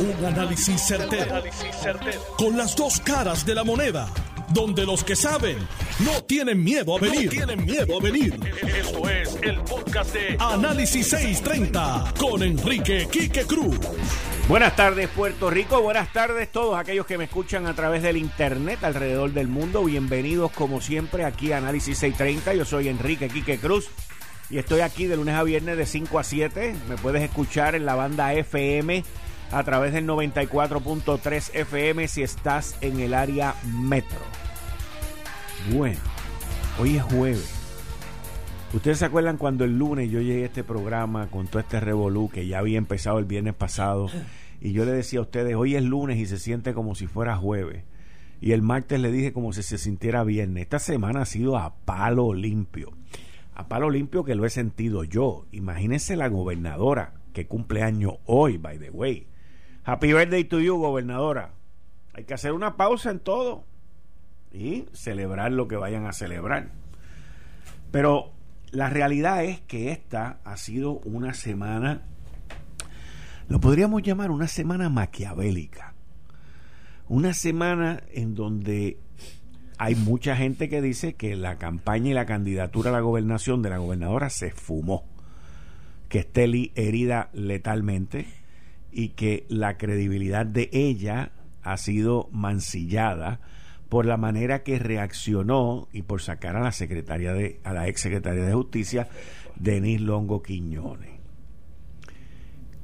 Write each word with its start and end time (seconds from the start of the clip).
Un 0.00 0.24
análisis 0.24 0.80
certero, 0.80 1.42
Con 2.36 2.56
las 2.56 2.76
dos 2.76 3.00
caras 3.00 3.44
de 3.44 3.52
la 3.52 3.64
moneda. 3.64 4.08
Donde 4.50 4.86
los 4.86 5.02
que 5.02 5.16
saben 5.16 5.58
no 5.98 6.22
tienen 6.22 6.62
miedo 6.62 6.96
a 6.96 7.00
venir. 7.00 7.28
tienen 7.28 7.64
miedo 7.64 7.98
a 7.98 8.00
venir. 8.00 8.38
Esto 8.62 9.08
es 9.10 9.36
el 9.42 9.58
podcast 9.62 10.14
de 10.14 10.36
Análisis 10.38 11.08
630 11.08 12.14
con 12.16 12.44
Enrique 12.44 13.08
Quique 13.10 13.42
Cruz. 13.44 13.76
Buenas 14.48 14.76
tardes 14.76 15.08
Puerto 15.08 15.50
Rico, 15.50 15.82
buenas 15.82 16.12
tardes 16.12 16.50
todos 16.52 16.78
aquellos 16.78 17.04
que 17.04 17.18
me 17.18 17.24
escuchan 17.24 17.66
a 17.66 17.74
través 17.74 18.02
del 18.04 18.16
internet 18.18 18.84
alrededor 18.84 19.32
del 19.32 19.48
mundo. 19.48 19.82
Bienvenidos 19.82 20.52
como 20.52 20.80
siempre 20.80 21.24
aquí 21.24 21.50
a 21.50 21.58
Análisis 21.58 21.98
630. 21.98 22.54
Yo 22.54 22.64
soy 22.64 22.86
Enrique 22.86 23.28
Quique 23.28 23.58
Cruz 23.58 23.88
y 24.48 24.58
estoy 24.58 24.80
aquí 24.80 25.06
de 25.06 25.16
lunes 25.16 25.34
a 25.34 25.42
viernes 25.42 25.76
de 25.76 25.86
5 25.86 26.20
a 26.20 26.22
7. 26.22 26.76
Me 26.88 26.96
puedes 26.96 27.22
escuchar 27.22 27.74
en 27.74 27.84
la 27.84 27.96
banda 27.96 28.32
FM 28.32 29.02
a 29.50 29.62
través 29.64 29.92
del 29.92 30.06
94.3 30.06 31.54
FM 31.54 32.08
si 32.08 32.22
estás 32.22 32.76
en 32.80 33.00
el 33.00 33.14
área 33.14 33.54
metro. 33.64 34.18
Bueno, 35.72 36.00
hoy 36.78 36.96
es 36.96 37.02
jueves. 37.02 37.54
Ustedes 38.74 38.98
se 38.98 39.06
acuerdan 39.06 39.38
cuando 39.38 39.64
el 39.64 39.78
lunes 39.78 40.10
yo 40.10 40.20
llegué 40.20 40.42
a 40.42 40.46
este 40.46 40.64
programa 40.64 41.28
con 41.28 41.46
todo 41.46 41.60
este 41.60 41.80
revolú 41.80 42.28
que 42.28 42.46
ya 42.46 42.58
había 42.58 42.78
empezado 42.78 43.18
el 43.18 43.24
viernes 43.24 43.54
pasado 43.54 44.08
y 44.60 44.72
yo 44.72 44.84
le 44.84 44.92
decía 44.92 45.20
a 45.20 45.22
ustedes, 45.22 45.54
hoy 45.54 45.76
es 45.76 45.82
lunes 45.82 46.18
y 46.18 46.26
se 46.26 46.38
siente 46.38 46.74
como 46.74 46.94
si 46.94 47.06
fuera 47.06 47.36
jueves. 47.36 47.84
Y 48.40 48.52
el 48.52 48.62
martes 48.62 49.00
le 49.00 49.10
dije 49.10 49.32
como 49.32 49.52
si 49.52 49.62
se 49.62 49.78
sintiera 49.78 50.22
viernes. 50.22 50.62
Esta 50.62 50.78
semana 50.78 51.22
ha 51.22 51.26
sido 51.26 51.56
a 51.56 51.74
palo 51.84 52.34
limpio 52.34 52.92
a 53.58 53.66
palo 53.66 53.90
limpio 53.90 54.22
que 54.22 54.36
lo 54.36 54.46
he 54.46 54.50
sentido 54.50 55.02
yo. 55.02 55.46
Imagínense 55.50 56.14
la 56.14 56.28
gobernadora 56.28 57.14
que 57.32 57.48
cumple 57.48 57.82
año 57.82 58.18
hoy, 58.24 58.56
by 58.56 58.78
the 58.78 58.90
way. 58.90 59.26
Happy 59.88 60.12
birthday 60.12 60.44
to 60.44 60.60
you, 60.60 60.76
gobernadora. 60.76 61.54
Hay 62.12 62.24
que 62.24 62.34
hacer 62.34 62.52
una 62.52 62.76
pausa 62.76 63.10
en 63.10 63.20
todo 63.20 63.64
y 64.52 64.84
celebrar 64.92 65.50
lo 65.52 65.66
que 65.66 65.76
vayan 65.76 66.04
a 66.04 66.12
celebrar. 66.12 66.72
Pero 67.90 68.34
la 68.70 68.90
realidad 68.90 69.42
es 69.44 69.62
que 69.62 69.90
esta 69.90 70.40
ha 70.44 70.58
sido 70.58 70.98
una 71.06 71.32
semana, 71.32 72.02
lo 73.48 73.60
podríamos 73.60 74.02
llamar 74.02 74.30
una 74.30 74.46
semana 74.46 74.90
maquiavélica. 74.90 75.94
Una 77.08 77.32
semana 77.32 78.02
en 78.12 78.34
donde 78.34 78.98
hay 79.78 79.94
mucha 79.94 80.36
gente 80.36 80.68
que 80.68 80.82
dice 80.82 81.14
que 81.14 81.34
la 81.34 81.56
campaña 81.56 82.10
y 82.10 82.12
la 82.12 82.26
candidatura 82.26 82.90
a 82.90 82.92
la 82.92 83.00
gobernación 83.00 83.62
de 83.62 83.70
la 83.70 83.78
gobernadora 83.78 84.28
se 84.28 84.50
fumó, 84.50 85.06
que 86.10 86.18
esté 86.18 86.44
herida 86.74 87.30
letalmente 87.32 88.37
y 88.90 89.10
que 89.10 89.46
la 89.48 89.76
credibilidad 89.76 90.46
de 90.46 90.70
ella 90.72 91.32
ha 91.62 91.76
sido 91.76 92.28
mancillada 92.32 93.40
por 93.88 94.06
la 94.06 94.16
manera 94.16 94.62
que 94.62 94.78
reaccionó 94.78 95.88
y 95.92 96.02
por 96.02 96.20
sacar 96.20 96.56
a 96.56 96.60
la 96.60 96.72
secretaria 96.72 97.32
de 97.32 97.60
a 97.64 97.72
la 97.72 97.88
ex 97.88 98.00
secretaria 98.00 98.44
de 98.44 98.52
Justicia 98.52 99.08
Denis 99.56 100.00
Longo 100.00 100.42
Quiñones. 100.42 101.18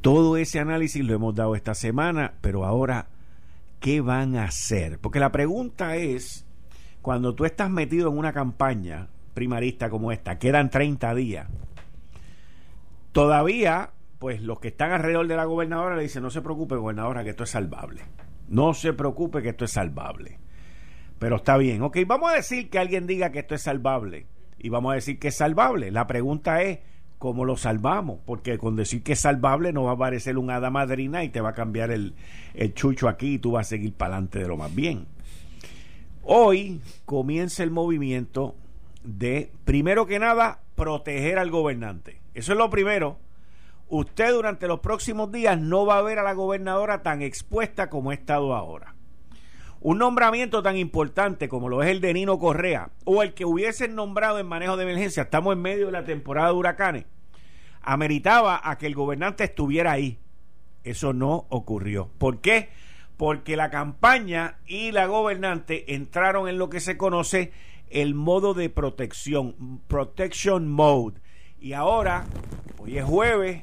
Todo 0.01 0.37
ese 0.37 0.61
análisis 0.61 1.05
lo 1.05 1.15
hemos 1.15 1.35
dado 1.35 1.55
esta 1.55 1.75
semana, 1.75 2.35
pero 2.41 2.65
ahora 2.65 3.09
¿qué 3.81 4.01
van 4.01 4.37
a 4.37 4.45
hacer? 4.45 4.99
Porque 4.99 5.21
la 5.21 5.31
pregunta 5.31 5.97
es 5.97 6.47
cuando 7.03 7.35
tú 7.35 7.45
estás 7.45 7.69
metido 7.71 8.11
en 8.11 8.17
una 8.17 8.33
campaña 8.33 9.09
primarista 9.35 9.91
como 9.91 10.11
esta, 10.11 10.39
quedan 10.39 10.71
30 10.71 11.15
días, 11.15 11.49
todavía, 13.13 13.91
pues 14.19 14.43
los 14.43 14.61
que 14.61 14.69
están 14.69 14.93
alrededor 14.93 15.27
de 15.27 15.37
la 15.37 15.45
gobernadora 15.45 15.97
le 15.97 16.03
dicen, 16.03 16.23
no 16.23 16.31
se 16.31 16.43
preocupe, 16.43 16.77
gobernadora, 16.77 17.25
que 17.25 17.31
esto 17.31 17.45
es 17.45 17.51
salvable. 17.51 18.03
No 18.49 18.75
se 18.75 18.93
preocupe 18.93 19.43
que 19.43 19.51
esto 19.51 19.65
es 19.65 19.73
salvable. 19.73 20.39
Pero 21.19 21.37
está 21.37 21.57
bien, 21.57 21.83
ok, 21.83 21.99
vamos 22.07 22.33
a 22.33 22.37
decir 22.37 22.71
que 22.71 22.79
alguien 22.79 23.07
diga 23.07 23.31
que 23.31 23.41
esto 23.41 23.55
es 23.55 23.63
salvable 23.63 24.27
y 24.59 24.69
vamos 24.69 24.93
a 24.93 24.95
decir 24.97 25.19
que 25.19 25.29
es 25.29 25.37
salvable. 25.37 25.91
La 25.91 26.07
pregunta 26.07 26.63
es, 26.63 26.81
¿cómo 27.19 27.45
lo 27.45 27.57
salvamos? 27.57 28.21
Porque 28.25 28.59
con 28.59 28.77
decir 28.77 29.03
que 29.03 29.13
es 29.13 29.21
salvable 29.21 29.73
no 29.73 29.85
va 29.85 29.93
a 29.93 29.95
aparecer 29.95 30.39
un 30.39 30.51
hada 30.51 30.71
madrina 30.71 31.25
y 31.25 31.29
te 31.29 31.41
va 31.41 31.51
a 31.51 31.55
cambiar 31.55 31.91
el, 31.91 32.15
el 32.55 32.75
chucho 32.75 33.09
aquí 33.09 33.35
y 33.35 33.39
tú 33.39 33.53
vas 33.53 33.67
a 33.67 33.71
seguir 33.71 33.95
para 33.95 34.15
adelante 34.15 34.39
de 34.41 34.49
lo 34.49 34.57
más 34.57 34.75
bien. 34.75 35.07
Hoy 36.23 36.81
comienza 37.05 37.63
el 37.63 37.71
movimiento 37.71 38.55
de, 39.03 39.53
primero 39.65 40.07
que 40.07 40.19
nada, 40.19 40.61
proteger 40.75 41.39
al 41.39 41.51
gobernante. 41.51 42.21
Eso 42.35 42.53
es 42.53 42.59
lo 42.59 42.71
primero. 42.71 43.19
Usted 43.89 44.33
durante 44.33 44.67
los 44.67 44.81
próximos 44.81 45.31
días 45.31 45.61
no 45.61 45.87
va 45.87 45.99
a 45.99 46.03
ver 46.03 46.19
a 46.19 46.23
la 46.23 46.33
gobernadora 46.33 47.03
tan 47.03 47.23
expuesta 47.23 47.91
como 47.91 48.11
ha 48.11 48.15
estado 48.15 48.55
ahora. 48.55 48.95
Un 49.81 49.99
nombramiento 49.99 50.63
tan 50.63 50.77
importante 50.77 51.49
como 51.49 51.69
lo 51.69 51.83
es 51.83 51.91
el 51.91 52.01
de 52.01 52.15
Nino 52.15 52.39
Correa 52.39 52.91
o 53.05 53.23
el 53.23 53.35
que 53.35 53.45
hubiesen 53.45 53.95
nombrado 53.95 54.39
en 54.39 54.47
manejo 54.47 54.77
de 54.77 54.85
emergencia, 54.85 55.25
estamos 55.25 55.53
en 55.53 55.63
medio 55.63 55.87
de 55.87 55.93
la 55.93 56.05
temporada 56.05 56.49
de 56.49 56.55
huracanes, 56.55 57.05
ameritaba 57.83 58.61
a 58.65 58.79
que 58.79 58.87
el 58.87 58.95
gobernante 58.95 59.45
estuviera 59.45 59.93
ahí. 59.93 60.19
Eso 60.85 61.13
no 61.13 61.47
ocurrió. 61.51 62.11
¿Por 62.19 62.41
qué? 62.41 62.71
porque 63.17 63.57
la 63.57 63.71
campaña 63.71 64.59
y 64.67 64.93
la 64.93 65.07
gobernante 65.07 65.95
entraron 65.95 66.49
en 66.49 66.59
lo 66.59 66.69
que 66.69 66.81
se 66.81 66.97
conoce 66.97 67.53
el 67.91 68.15
modo 68.15 68.55
de 68.55 68.71
protección, 68.71 69.81
protection 69.87 70.69
mode. 70.69 71.21
Y 71.61 71.75
ahora, 71.75 72.25
hoy 72.79 72.99
es 72.99 73.05
jueves, 73.05 73.63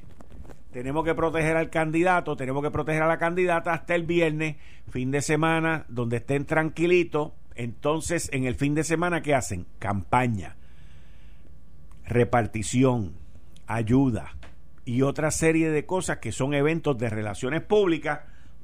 tenemos 0.71 1.03
que 1.03 1.13
proteger 1.13 1.57
al 1.57 1.69
candidato, 1.69 2.35
tenemos 2.35 2.63
que 2.63 2.71
proteger 2.71 3.03
a 3.03 3.07
la 3.07 3.17
candidata 3.17 3.73
hasta 3.73 3.93
el 3.93 4.03
viernes, 4.03 4.55
fin 4.89 5.11
de 5.11 5.21
semana, 5.21 5.85
donde 5.89 6.17
estén 6.17 6.45
tranquilitos. 6.45 7.33
Entonces, 7.55 8.29
en 8.31 8.45
el 8.45 8.55
fin 8.55 8.73
de 8.73 8.83
semana, 8.83 9.21
¿qué 9.21 9.35
hacen? 9.35 9.67
Campaña, 9.79 10.55
repartición, 12.05 13.13
ayuda 13.67 14.37
y 14.85 15.01
otra 15.01 15.29
serie 15.31 15.69
de 15.69 15.85
cosas 15.85 16.17
que 16.17 16.31
son 16.31 16.53
eventos 16.53 16.97
de 16.97 17.09
relaciones 17.09 17.61
públicas 17.61 18.21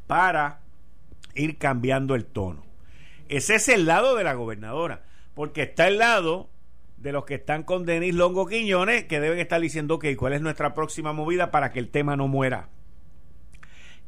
para 0.07 0.61
ir 1.35 1.57
cambiando 1.57 2.15
el 2.15 2.25
tono. 2.25 2.63
Ese 3.27 3.55
es 3.55 3.67
el 3.67 3.85
lado 3.85 4.15
de 4.15 4.23
la 4.23 4.33
gobernadora, 4.33 5.03
porque 5.35 5.63
está 5.63 5.87
el 5.87 5.97
lado 5.97 6.49
de 6.97 7.11
los 7.11 7.25
que 7.25 7.35
están 7.35 7.63
con 7.63 7.85
Denis 7.85 8.13
Longo 8.13 8.47
Quiñones, 8.47 9.05
que 9.05 9.19
deben 9.19 9.39
estar 9.39 9.61
diciendo, 9.61 9.95
ok, 9.95 10.05
¿cuál 10.17 10.33
es 10.33 10.41
nuestra 10.41 10.73
próxima 10.73 11.13
movida 11.13 11.51
para 11.51 11.71
que 11.71 11.79
el 11.79 11.89
tema 11.89 12.15
no 12.15 12.27
muera? 12.27 12.69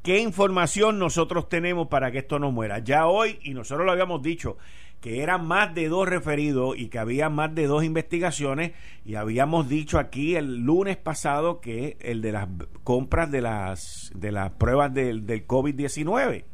¿Qué 0.03 0.19
información 0.19 0.97
nosotros 0.97 1.49
tenemos 1.49 1.87
para 1.87 2.11
que 2.11 2.19
esto 2.19 2.39
no 2.39 2.51
muera? 2.51 2.79
Ya 2.79 3.07
hoy, 3.07 3.39
y 3.43 3.53
nosotros 3.53 3.85
lo 3.85 3.91
habíamos 3.91 4.21
dicho, 4.21 4.57
que 5.01 5.21
eran 5.21 5.45
más 5.45 5.73
de 5.75 5.87
dos 5.89 6.07
referidos 6.07 6.77
y 6.77 6.87
que 6.87 6.99
había 6.99 7.29
más 7.29 7.53
de 7.53 7.67
dos 7.67 7.83
investigaciones, 7.83 8.71
y 9.05 9.15
habíamos 9.15 9.69
dicho 9.69 9.99
aquí 9.99 10.35
el 10.35 10.57
lunes 10.57 10.97
pasado 10.97 11.61
que 11.61 11.97
el 11.99 12.21
de 12.21 12.31
las 12.31 12.47
compras 12.83 13.29
de 13.29 13.41
las, 13.41 14.11
de 14.15 14.31
las 14.31 14.51
pruebas 14.51 14.93
del, 14.93 15.25
del 15.25 15.45
COVID-19 15.45 16.45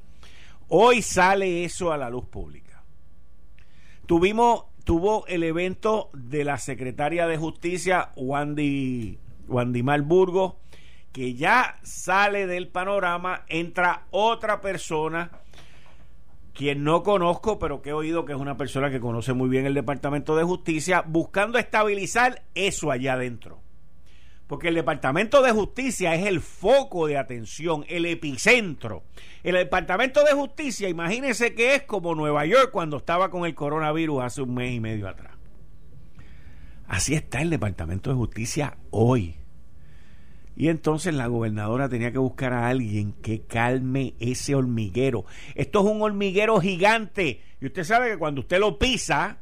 Hoy 0.67 1.01
sale 1.03 1.63
eso 1.63 1.91
a 1.91 1.97
la 1.97 2.09
luz 2.09 2.25
pública. 2.25 2.83
Tuvimos, 4.07 4.65
tuvo 4.85 5.25
el 5.27 5.43
evento 5.43 6.09
de 6.13 6.45
la 6.45 6.57
secretaria 6.57 7.27
de 7.27 7.37
Justicia, 7.37 8.11
Wandy, 8.15 9.17
Wandy 9.47 9.83
Malburgo, 9.83 10.59
que 11.11 11.33
ya 11.33 11.79
sale 11.81 12.45
del 12.47 12.69
panorama, 12.69 13.43
entra 13.49 14.05
otra 14.11 14.61
persona, 14.61 15.31
quien 16.53 16.83
no 16.83 17.03
conozco, 17.03 17.57
pero 17.57 17.81
que 17.81 17.89
he 17.89 17.93
oído 17.93 18.25
que 18.25 18.33
es 18.33 18.39
una 18.39 18.57
persona 18.57 18.91
que 18.91 18.99
conoce 18.99 19.33
muy 19.33 19.49
bien 19.49 19.65
el 19.65 19.73
Departamento 19.73 20.35
de 20.35 20.43
Justicia, 20.43 21.03
buscando 21.05 21.57
estabilizar 21.57 22.43
eso 22.53 22.91
allá 22.91 23.13
adentro. 23.13 23.64
Porque 24.47 24.67
el 24.67 24.75
Departamento 24.75 25.41
de 25.41 25.51
Justicia 25.51 26.13
es 26.13 26.25
el 26.27 26.39
foco 26.39 27.07
de 27.07 27.17
atención, 27.17 27.83
el 27.87 28.05
epicentro. 28.05 29.03
El 29.43 29.55
Departamento 29.55 30.23
de 30.23 30.33
Justicia, 30.33 30.87
imagínense 30.87 31.55
que 31.55 31.75
es 31.75 31.83
como 31.83 32.13
Nueva 32.13 32.45
York 32.45 32.69
cuando 32.71 32.97
estaba 32.97 33.31
con 33.31 33.45
el 33.45 33.55
coronavirus 33.55 34.23
hace 34.23 34.41
un 34.41 34.53
mes 34.53 34.73
y 34.73 34.79
medio 34.79 35.07
atrás. 35.07 35.33
Así 36.87 37.15
está 37.15 37.41
el 37.41 37.49
Departamento 37.49 38.11
de 38.11 38.15
Justicia 38.15 38.77
hoy. 38.91 39.37
Y 40.55 40.69
entonces 40.69 41.13
la 41.13 41.27
gobernadora 41.27 41.89
tenía 41.89 42.11
que 42.11 42.17
buscar 42.17 42.53
a 42.53 42.69
alguien 42.69 43.13
que 43.13 43.41
calme 43.41 44.13
ese 44.19 44.55
hormiguero. 44.55 45.25
Esto 45.55 45.79
es 45.79 45.85
un 45.85 46.01
hormiguero 46.01 46.61
gigante. 46.61 47.41
Y 47.59 47.65
usted 47.65 47.83
sabe 47.83 48.11
que 48.11 48.17
cuando 48.17 48.41
usted 48.41 48.59
lo 48.59 48.79
pisa, 48.79 49.39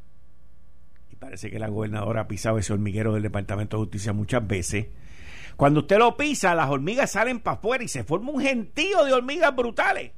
Parece 1.23 1.49
que 1.49 1.57
la 1.57 1.69
gobernadora 1.69 2.19
ha 2.19 2.27
pisado 2.27 2.57
ese 2.57 2.73
hormiguero 2.73 3.13
del 3.13 3.23
Departamento 3.23 3.77
de 3.77 3.83
Justicia 3.83 4.11
muchas 4.11 4.45
veces. 4.45 4.87
Cuando 5.55 5.79
usted 5.79 5.97
lo 5.97 6.17
pisa, 6.17 6.53
las 6.53 6.69
hormigas 6.69 7.11
salen 7.11 7.39
para 7.39 7.55
afuera 7.55 7.81
y 7.81 7.87
se 7.87 8.03
forma 8.03 8.31
un 8.31 8.41
gentío 8.41 9.05
de 9.05 9.13
hormigas 9.13 9.55
brutales. 9.55 10.11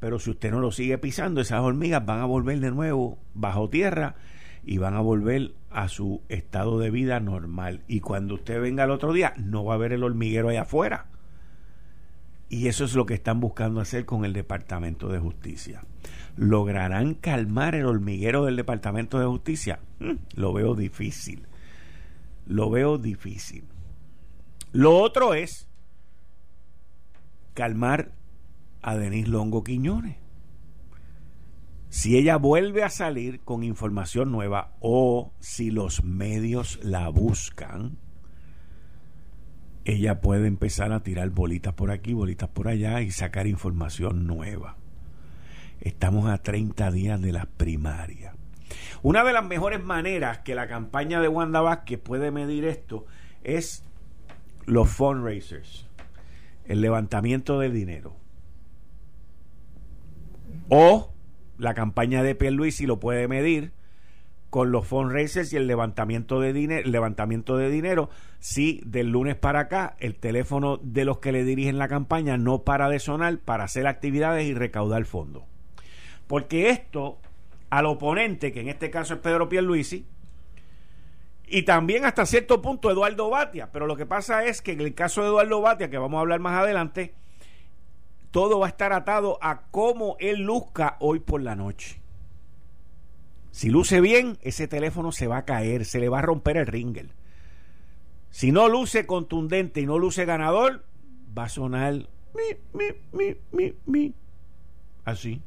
Pero 0.00 0.18
si 0.18 0.30
usted 0.30 0.50
no 0.50 0.58
lo 0.58 0.72
sigue 0.72 0.98
pisando, 0.98 1.40
esas 1.40 1.60
hormigas 1.60 2.04
van 2.04 2.18
a 2.18 2.24
volver 2.24 2.58
de 2.58 2.72
nuevo 2.72 3.20
bajo 3.32 3.70
tierra 3.70 4.16
y 4.64 4.78
van 4.78 4.94
a 4.94 5.00
volver 5.00 5.52
a 5.70 5.86
su 5.86 6.22
estado 6.28 6.80
de 6.80 6.90
vida 6.90 7.20
normal. 7.20 7.84
Y 7.86 8.00
cuando 8.00 8.34
usted 8.34 8.60
venga 8.60 8.82
el 8.82 8.90
otro 8.90 9.12
día, 9.12 9.34
no 9.36 9.64
va 9.64 9.74
a 9.74 9.76
haber 9.76 9.92
el 9.92 10.02
hormiguero 10.02 10.48
allá 10.48 10.62
afuera. 10.62 11.06
Y 12.54 12.68
eso 12.68 12.84
es 12.84 12.94
lo 12.94 13.04
que 13.04 13.14
están 13.14 13.40
buscando 13.40 13.80
hacer 13.80 14.04
con 14.04 14.24
el 14.24 14.32
Departamento 14.32 15.08
de 15.08 15.18
Justicia. 15.18 15.82
¿Lograrán 16.36 17.14
calmar 17.14 17.74
el 17.74 17.84
hormiguero 17.84 18.44
del 18.44 18.54
Departamento 18.54 19.18
de 19.18 19.26
Justicia? 19.26 19.80
Mm, 19.98 20.12
lo 20.34 20.52
veo 20.52 20.76
difícil. 20.76 21.48
Lo 22.46 22.70
veo 22.70 22.96
difícil. 22.96 23.64
Lo 24.70 24.96
otro 24.96 25.34
es 25.34 25.66
calmar 27.54 28.12
a 28.82 28.94
Denis 28.94 29.26
Longo 29.26 29.64
Quiñones. 29.64 30.18
Si 31.88 32.16
ella 32.16 32.36
vuelve 32.36 32.84
a 32.84 32.88
salir 32.88 33.40
con 33.40 33.64
información 33.64 34.30
nueva 34.30 34.76
o 34.78 35.32
si 35.40 35.72
los 35.72 36.04
medios 36.04 36.78
la 36.84 37.08
buscan, 37.08 37.98
ella 39.84 40.20
puede 40.20 40.46
empezar 40.46 40.92
a 40.92 41.02
tirar 41.02 41.30
bolitas 41.30 41.74
por 41.74 41.90
aquí, 41.90 42.14
bolitas 42.14 42.48
por 42.48 42.68
allá 42.68 43.02
y 43.02 43.10
sacar 43.10 43.46
información 43.46 44.26
nueva. 44.26 44.76
Estamos 45.80 46.30
a 46.30 46.38
30 46.38 46.90
días 46.90 47.20
de 47.20 47.32
las 47.32 47.46
primarias. 47.46 48.34
Una 49.02 49.22
de 49.22 49.34
las 49.34 49.44
mejores 49.44 49.84
maneras 49.84 50.38
que 50.38 50.54
la 50.54 50.66
campaña 50.66 51.20
de 51.20 51.28
Wanda 51.28 51.60
Vázquez 51.60 52.00
puede 52.00 52.30
medir 52.30 52.64
esto 52.64 53.04
es 53.42 53.84
los 54.64 54.88
fundraisers, 54.88 55.86
el 56.64 56.80
levantamiento 56.80 57.58
de 57.58 57.70
dinero. 57.70 58.16
O 60.70 61.12
la 61.58 61.74
campaña 61.74 62.22
de 62.22 62.34
Pierluisi 62.34 62.86
lo 62.86 62.98
puede 62.98 63.28
medir 63.28 63.72
con 64.54 64.70
los 64.70 64.86
fundraisers 64.86 65.52
y 65.52 65.56
el 65.56 65.66
levantamiento 65.66 66.38
de 66.38 66.52
dinero, 66.52 66.88
levantamiento 66.88 67.56
de 67.56 67.70
dinero, 67.70 68.08
si 68.38 68.80
del 68.86 69.08
lunes 69.08 69.34
para 69.34 69.58
acá 69.58 69.96
el 69.98 70.14
teléfono 70.14 70.76
de 70.80 71.04
los 71.04 71.18
que 71.18 71.32
le 71.32 71.42
dirigen 71.42 71.76
la 71.76 71.88
campaña 71.88 72.36
no 72.36 72.62
para 72.62 72.88
de 72.88 73.00
sonar 73.00 73.36
para 73.38 73.64
hacer 73.64 73.88
actividades 73.88 74.46
y 74.46 74.54
recaudar 74.54 75.06
fondos. 75.06 75.42
Porque 76.28 76.70
esto 76.70 77.18
al 77.68 77.86
oponente, 77.86 78.52
que 78.52 78.60
en 78.60 78.68
este 78.68 78.90
caso 78.90 79.14
es 79.14 79.20
Pedro 79.22 79.48
Pierluisi, 79.48 80.06
y 81.48 81.62
también 81.62 82.04
hasta 82.04 82.24
cierto 82.24 82.62
punto 82.62 82.92
Eduardo 82.92 83.30
Batia, 83.30 83.72
pero 83.72 83.88
lo 83.88 83.96
que 83.96 84.06
pasa 84.06 84.44
es 84.44 84.62
que 84.62 84.70
en 84.70 84.82
el 84.82 84.94
caso 84.94 85.22
de 85.22 85.30
Eduardo 85.30 85.62
Batia, 85.62 85.90
que 85.90 85.98
vamos 85.98 86.18
a 86.18 86.20
hablar 86.20 86.38
más 86.38 86.62
adelante, 86.62 87.12
todo 88.30 88.60
va 88.60 88.66
a 88.66 88.68
estar 88.68 88.92
atado 88.92 89.36
a 89.42 89.62
cómo 89.72 90.14
él 90.20 90.42
luzca 90.42 90.96
hoy 91.00 91.18
por 91.18 91.42
la 91.42 91.56
noche. 91.56 92.03
Si 93.54 93.70
luce 93.70 94.00
bien, 94.00 94.36
ese 94.42 94.66
teléfono 94.66 95.12
se 95.12 95.28
va 95.28 95.36
a 95.36 95.44
caer, 95.44 95.84
se 95.84 96.00
le 96.00 96.08
va 96.08 96.18
a 96.18 96.22
romper 96.22 96.56
el 96.56 96.66
ringer. 96.66 97.10
Si 98.30 98.50
no 98.50 98.68
luce 98.68 99.06
contundente 99.06 99.80
y 99.80 99.86
no 99.86 99.96
luce 99.96 100.24
ganador, 100.24 100.84
va 101.38 101.44
a 101.44 101.48
sonar 101.48 101.94
mi, 101.94 102.02
mi, 102.72 102.86
mi, 103.12 103.36
mi, 103.52 103.74
mi. 103.86 104.14
Así. 105.04 105.40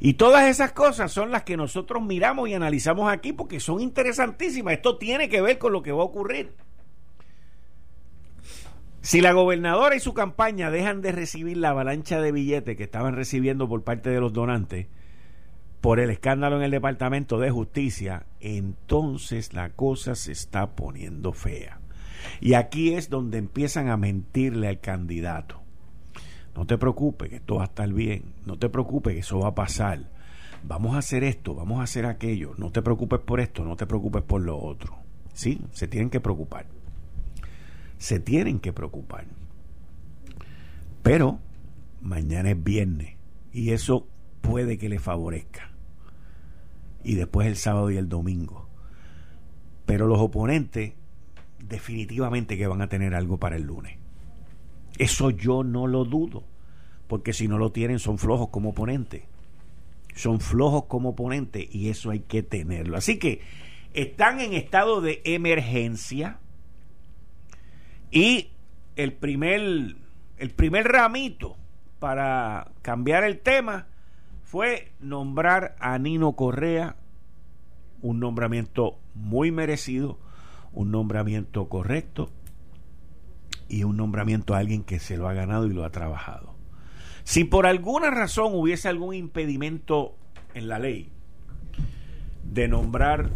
Y 0.00 0.12
todas 0.14 0.50
esas 0.50 0.72
cosas 0.72 1.10
son 1.10 1.30
las 1.30 1.44
que 1.44 1.56
nosotros 1.56 2.02
miramos 2.02 2.46
y 2.50 2.52
analizamos 2.52 3.10
aquí 3.10 3.32
porque 3.32 3.58
son 3.58 3.80
interesantísimas. 3.80 4.74
Esto 4.74 4.98
tiene 4.98 5.30
que 5.30 5.40
ver 5.40 5.56
con 5.56 5.72
lo 5.72 5.82
que 5.82 5.92
va 5.92 6.02
a 6.02 6.04
ocurrir. 6.04 6.52
Si 9.00 9.22
la 9.22 9.32
gobernadora 9.32 9.96
y 9.96 10.00
su 10.00 10.12
campaña 10.12 10.70
dejan 10.70 11.00
de 11.00 11.12
recibir 11.12 11.56
la 11.56 11.70
avalancha 11.70 12.20
de 12.20 12.32
billetes 12.32 12.76
que 12.76 12.84
estaban 12.84 13.16
recibiendo 13.16 13.66
por 13.66 13.82
parte 13.82 14.10
de 14.10 14.20
los 14.20 14.34
donantes, 14.34 14.88
por 15.80 15.98
el 15.98 16.10
escándalo 16.10 16.56
en 16.56 16.62
el 16.62 16.70
Departamento 16.70 17.38
de 17.38 17.50
Justicia, 17.50 18.26
entonces 18.40 19.54
la 19.54 19.70
cosa 19.70 20.14
se 20.14 20.32
está 20.32 20.74
poniendo 20.76 21.32
fea. 21.32 21.80
Y 22.40 22.54
aquí 22.54 22.92
es 22.92 23.08
donde 23.08 23.38
empiezan 23.38 23.88
a 23.88 23.96
mentirle 23.96 24.68
al 24.68 24.80
candidato. 24.80 25.60
No 26.54 26.66
te 26.66 26.76
preocupes, 26.76 27.30
que 27.30 27.36
esto 27.36 27.56
va 27.56 27.62
a 27.62 27.66
estar 27.66 27.90
bien. 27.92 28.34
No 28.44 28.58
te 28.58 28.68
preocupes, 28.68 29.14
que 29.14 29.20
eso 29.20 29.38
va 29.38 29.48
a 29.48 29.54
pasar. 29.54 30.10
Vamos 30.62 30.94
a 30.94 30.98
hacer 30.98 31.24
esto, 31.24 31.54
vamos 31.54 31.80
a 31.80 31.84
hacer 31.84 32.04
aquello. 32.04 32.52
No 32.58 32.70
te 32.70 32.82
preocupes 32.82 33.20
por 33.20 33.40
esto, 33.40 33.64
no 33.64 33.76
te 33.76 33.86
preocupes 33.86 34.22
por 34.22 34.42
lo 34.42 34.58
otro. 34.58 34.98
Sí, 35.32 35.62
se 35.72 35.88
tienen 35.88 36.10
que 36.10 36.20
preocupar. 36.20 36.66
Se 37.96 38.20
tienen 38.20 38.60
que 38.60 38.74
preocupar. 38.74 39.24
Pero 41.02 41.38
mañana 42.02 42.50
es 42.50 42.62
viernes 42.62 43.16
y 43.52 43.70
eso 43.70 44.06
puede 44.42 44.76
que 44.76 44.90
le 44.90 44.98
favorezca 44.98 45.69
y 47.04 47.14
después 47.14 47.46
el 47.46 47.56
sábado 47.56 47.90
y 47.90 47.96
el 47.96 48.08
domingo. 48.08 48.68
Pero 49.86 50.06
los 50.06 50.20
oponentes 50.20 50.92
definitivamente 51.58 52.56
que 52.56 52.66
van 52.66 52.82
a 52.82 52.88
tener 52.88 53.14
algo 53.14 53.38
para 53.38 53.56
el 53.56 53.62
lunes. 53.62 53.96
Eso 54.98 55.30
yo 55.30 55.62
no 55.62 55.86
lo 55.86 56.04
dudo, 56.04 56.44
porque 57.06 57.32
si 57.32 57.48
no 57.48 57.58
lo 57.58 57.72
tienen 57.72 57.98
son 57.98 58.18
flojos 58.18 58.48
como 58.48 58.70
oponentes. 58.70 59.22
Son 60.14 60.40
flojos 60.40 60.84
como 60.86 61.10
oponentes 61.10 61.72
y 61.72 61.88
eso 61.88 62.10
hay 62.10 62.20
que 62.20 62.42
tenerlo. 62.42 62.96
Así 62.96 63.18
que 63.18 63.40
están 63.94 64.40
en 64.40 64.52
estado 64.54 65.00
de 65.00 65.22
emergencia 65.24 66.38
y 68.10 68.50
el 68.96 69.12
primer, 69.12 69.96
el 70.38 70.50
primer 70.50 70.88
ramito 70.88 71.56
para 71.98 72.72
cambiar 72.82 73.24
el 73.24 73.38
tema 73.38 73.86
fue 74.50 74.90
nombrar 74.98 75.76
a 75.78 75.96
Nino 76.00 76.32
Correa, 76.32 76.96
un 78.02 78.18
nombramiento 78.18 78.98
muy 79.14 79.52
merecido, 79.52 80.18
un 80.72 80.90
nombramiento 80.90 81.68
correcto 81.68 82.32
y 83.68 83.84
un 83.84 83.96
nombramiento 83.96 84.56
a 84.56 84.58
alguien 84.58 84.82
que 84.82 84.98
se 84.98 85.16
lo 85.16 85.28
ha 85.28 85.34
ganado 85.34 85.68
y 85.68 85.72
lo 85.72 85.84
ha 85.84 85.90
trabajado. 85.90 86.56
Si 87.22 87.44
por 87.44 87.64
alguna 87.64 88.10
razón 88.10 88.52
hubiese 88.52 88.88
algún 88.88 89.14
impedimento 89.14 90.16
en 90.54 90.66
la 90.66 90.80
ley 90.80 91.12
de 92.42 92.66
nombrar 92.66 93.30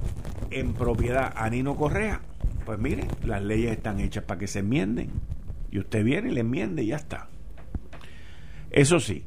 en 0.51 0.75
propiedad 0.75 1.33
a 1.37 1.49
Nino 1.49 1.77
Correa, 1.77 2.23
pues 2.67 2.81
mire, 2.81 3.07
las 3.23 3.41
leyes 3.41 3.71
están 3.71 4.01
hechas 4.01 4.25
para 4.25 4.41
que 4.41 4.49
se 4.49 4.59
enmienden. 4.59 5.13
Y 5.71 5.79
usted 5.79 6.03
viene 6.03 6.31
y 6.31 6.35
le 6.35 6.41
enmiende 6.41 6.83
y 6.83 6.89
ya 6.89 6.97
está. 6.97 7.29
Eso 8.73 8.99
sí, 8.99 9.25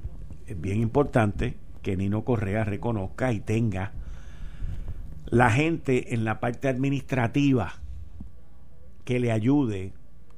es 0.48 0.60
bien 0.60 0.82
importante 0.82 1.56
que 1.88 1.96
Nino 1.96 2.26
Correa 2.26 2.66
reconozca 2.66 3.32
y 3.32 3.40
tenga 3.40 3.94
la 5.26 5.52
gente 5.52 6.14
en 6.14 6.26
la 6.26 6.42
parte 6.42 6.68
administrativa 6.68 7.76
que 9.06 9.22
le 9.22 9.32
ayude 9.32 9.94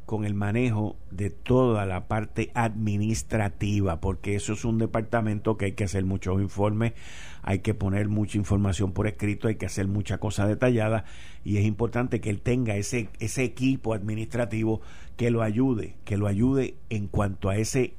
con 0.05 0.25
el 0.25 0.35
manejo 0.35 0.95
de 1.09 1.31
toda 1.31 1.87
la 1.87 2.07
parte 2.07 2.51
administrativa, 2.53 3.99
porque 3.99 4.35
eso 4.35 4.53
es 4.53 4.63
un 4.63 4.77
departamento 4.77 5.57
que 5.57 5.65
hay 5.65 5.71
que 5.71 5.85
hacer 5.85 6.05
muchos 6.05 6.39
informes, 6.39 6.93
hay 7.41 7.61
que 7.61 7.73
poner 7.73 8.09
mucha 8.09 8.37
información 8.37 8.91
por 8.91 9.07
escrito, 9.07 9.47
hay 9.47 9.55
que 9.55 9.65
hacer 9.65 9.87
mucha 9.87 10.19
cosa 10.19 10.45
detallada 10.45 11.05
y 11.43 11.57
es 11.57 11.65
importante 11.65 12.21
que 12.21 12.29
él 12.29 12.41
tenga 12.41 12.75
ese, 12.75 13.09
ese 13.19 13.43
equipo 13.43 13.95
administrativo 13.95 14.81
que 15.17 15.31
lo 15.31 15.41
ayude, 15.41 15.95
que 16.05 16.15
lo 16.15 16.27
ayude 16.27 16.75
en 16.91 17.07
cuanto 17.07 17.49
a 17.49 17.57
ese, 17.57 17.95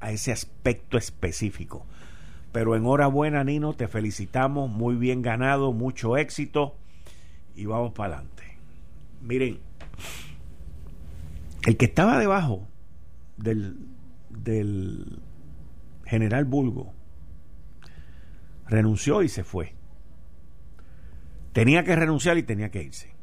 a 0.00 0.12
ese 0.12 0.32
aspecto 0.32 0.98
específico. 0.98 1.86
Pero 2.54 2.76
enhorabuena, 2.76 3.42
Nino, 3.42 3.72
te 3.72 3.88
felicitamos, 3.88 4.70
muy 4.70 4.94
bien 4.94 5.22
ganado, 5.22 5.72
mucho 5.72 6.16
éxito 6.16 6.76
y 7.56 7.66
vamos 7.66 7.94
para 7.94 8.14
adelante. 8.14 8.44
Miren, 9.22 9.58
el 11.66 11.76
que 11.76 11.86
estaba 11.86 12.16
debajo 12.16 12.68
del, 13.36 13.88
del 14.30 15.18
general 16.04 16.44
Bulgo 16.44 16.92
renunció 18.68 19.24
y 19.24 19.28
se 19.28 19.42
fue. 19.42 19.74
Tenía 21.52 21.82
que 21.82 21.96
renunciar 21.96 22.38
y 22.38 22.44
tenía 22.44 22.70
que 22.70 22.84
irse. 22.84 23.16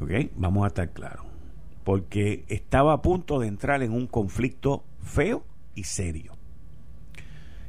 ¿Ok? 0.00 0.10
Vamos 0.34 0.64
a 0.64 0.66
estar 0.66 0.92
claros. 0.92 1.24
Porque 1.84 2.46
estaba 2.48 2.94
a 2.94 3.00
punto 3.00 3.38
de 3.38 3.46
entrar 3.46 3.84
en 3.84 3.92
un 3.92 4.08
conflicto 4.08 4.82
feo 4.98 5.46
y 5.76 5.84
serio. 5.84 6.33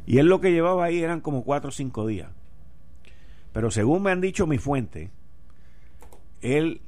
Y 0.06 0.20
él 0.20 0.28
lo 0.28 0.40
que 0.40 0.52
llevaba 0.52 0.86
ahí 0.86 1.02
eran 1.02 1.22
como 1.22 1.44
cuatro 1.44 1.70
o 1.70 1.72
cinco 1.72 2.06
días. 2.06 2.30
Pero 3.54 3.72
según 3.72 4.04
me 4.04 4.12
han 4.12 4.22
dicho 4.22 4.48
mi 4.48 4.58
fuente, 4.58 5.12
él 6.42 6.82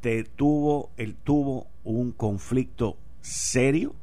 te 0.00 0.24
tuvo, 0.24 0.90
él 0.96 1.16
tuvo 1.16 1.66
un 1.82 2.12
conflicto 2.12 2.96
serio 3.20 3.94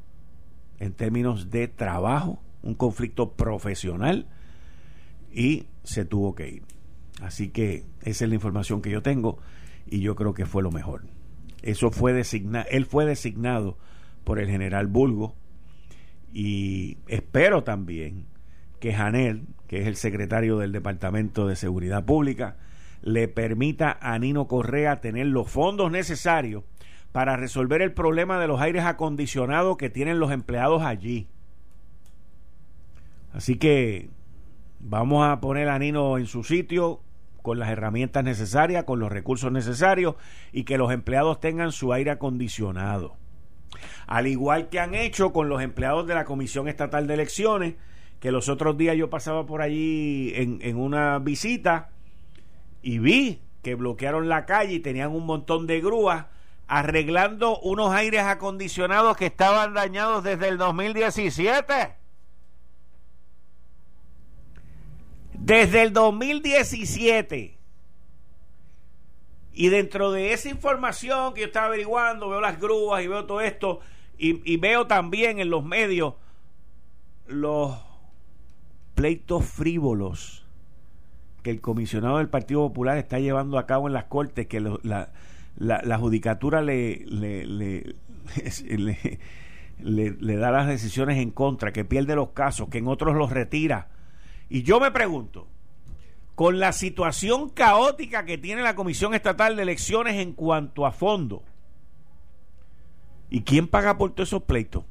en 0.79 0.93
términos 0.93 1.49
de 1.49 1.67
trabajo, 1.67 2.41
un 2.63 2.75
conflicto 2.75 3.33
profesional 3.33 4.27
y 5.31 5.67
se 5.83 6.05
tuvo 6.05 6.35
que 6.35 6.49
ir. 6.49 6.63
Así 7.21 7.49
que 7.49 7.85
esa 8.01 8.25
es 8.25 8.29
la 8.29 8.35
información 8.35 8.81
que 8.81 8.89
yo 8.89 9.01
tengo 9.01 9.37
y 9.87 10.01
yo 10.01 10.15
creo 10.15 10.33
que 10.33 10.45
fue 10.45 10.63
lo 10.63 10.71
mejor. 10.71 11.03
Eso 11.61 11.91
fue 11.91 12.13
designado, 12.13 12.65
él 12.69 12.85
fue 12.85 13.05
designado 13.05 13.77
por 14.23 14.39
el 14.39 14.49
general 14.49 14.87
Bulgo 14.87 15.35
y 16.33 16.97
espero 17.07 17.63
también 17.63 18.25
que 18.79 18.93
Janel, 18.93 19.43
que 19.67 19.81
es 19.81 19.87
el 19.87 19.95
secretario 19.95 20.57
del 20.57 20.71
Departamento 20.71 21.47
de 21.47 21.55
Seguridad 21.55 22.05
Pública, 22.05 22.57
le 23.01 23.27
permita 23.27 23.97
a 24.01 24.17
Nino 24.19 24.47
Correa 24.47 25.01
tener 25.01 25.27
los 25.27 25.49
fondos 25.49 25.91
necesarios 25.91 26.63
para 27.11 27.35
resolver 27.35 27.81
el 27.81 27.93
problema 27.93 28.39
de 28.39 28.47
los 28.47 28.61
aires 28.61 28.85
acondicionados 28.85 29.77
que 29.77 29.89
tienen 29.89 30.19
los 30.19 30.31
empleados 30.31 30.83
allí. 30.83 31.27
Así 33.33 33.57
que 33.57 34.09
vamos 34.79 35.27
a 35.27 35.39
poner 35.41 35.69
a 35.69 35.79
Nino 35.79 36.17
en 36.17 36.25
su 36.25 36.43
sitio 36.43 37.01
con 37.41 37.59
las 37.59 37.69
herramientas 37.69 38.23
necesarias, 38.23 38.83
con 38.83 38.99
los 38.99 39.11
recursos 39.11 39.51
necesarios 39.51 40.15
y 40.51 40.63
que 40.63 40.77
los 40.77 40.91
empleados 40.91 41.39
tengan 41.39 41.71
su 41.71 41.91
aire 41.91 42.11
acondicionado. 42.11 43.20
Al 44.07 44.27
igual 44.27 44.69
que 44.69 44.79
han 44.79 44.95
hecho 44.95 45.31
con 45.31 45.49
los 45.49 45.61
empleados 45.61 46.07
de 46.07 46.15
la 46.15 46.25
Comisión 46.25 46.67
Estatal 46.67 47.07
de 47.07 47.13
Elecciones, 47.13 47.75
que 48.19 48.31
los 48.31 48.49
otros 48.49 48.77
días 48.77 48.95
yo 48.95 49.09
pasaba 49.09 49.45
por 49.45 49.61
allí 49.61 50.33
en, 50.35 50.77
una 50.77 51.17
visita 51.19 51.89
y 52.81 52.99
vi 52.99 53.41
que 53.63 53.75
bloquearon 53.75 54.29
la 54.29 54.45
calle 54.45 54.75
y 54.75 54.79
tenían 54.79 55.11
un 55.11 55.25
montón 55.25 55.65
de 55.65 55.81
grúas 55.81 56.25
arreglando 56.67 57.59
unos 57.59 57.93
aires 57.93 58.21
acondicionados 58.21 59.17
que 59.17 59.25
estaban 59.25 59.73
dañados 59.73 60.23
desde 60.23 60.47
el 60.49 60.57
2017. 60.57 61.95
Desde 65.33 65.81
el 65.81 65.91
2017. 65.91 67.60
Y 69.53 69.69
dentro 69.69 70.11
de 70.11 70.33
esa 70.33 70.49
información 70.49 71.33
que 71.33 71.41
yo 71.41 71.47
estaba 71.47 71.67
averiguando, 71.67 72.29
veo 72.29 72.41
las 72.41 72.59
grúas 72.59 73.03
y 73.03 73.07
veo 73.07 73.25
todo 73.25 73.41
esto, 73.41 73.81
y, 74.17 74.57
veo 74.57 74.85
también 74.85 75.39
en 75.39 75.49
los 75.49 75.65
medios 75.65 76.13
los 77.25 77.75
pleitos 78.93 79.43
frívolos 79.45 80.45
que 81.41 81.49
el 81.49 81.59
comisionado 81.59 82.19
del 82.19 82.29
Partido 82.29 82.61
Popular 82.67 82.99
está 82.99 83.17
llevando 83.17 83.57
a 83.57 83.65
cabo 83.65 83.87
en 83.87 83.93
las 83.93 84.03
cortes, 84.03 84.45
que 84.45 84.59
la, 84.59 85.09
la, 85.57 85.97
judicatura 85.97 86.61
le 86.61 87.03
le, 87.07 87.47
le, 87.47 87.95
le, 89.79 90.11
le, 90.11 90.35
da 90.35 90.51
las 90.51 90.67
decisiones 90.67 91.17
en 91.17 91.31
contra, 91.31 91.73
que 91.73 91.83
pierde 91.83 92.15
los 92.15 92.29
casos, 92.29 92.69
que 92.69 92.77
en 92.77 92.87
otros 92.87 93.15
los 93.15 93.31
retira. 93.31 93.87
Y 94.49 94.61
yo 94.61 94.79
me 94.79 94.91
pregunto, 94.91 95.47
con 96.41 96.59
la 96.59 96.73
situación 96.73 97.49
caótica 97.49 98.25
que 98.25 98.39
tiene 98.39 98.63
la 98.63 98.73
Comisión 98.73 99.13
Estatal 99.13 99.55
de 99.55 99.61
Elecciones 99.61 100.15
en 100.15 100.33
cuanto 100.33 100.87
a 100.87 100.91
fondo. 100.91 101.43
¿Y 103.29 103.43
quién 103.43 103.67
paga 103.67 103.99
por 103.99 104.15
todos 104.15 104.29
esos 104.29 104.41
pleitos? 104.41 104.83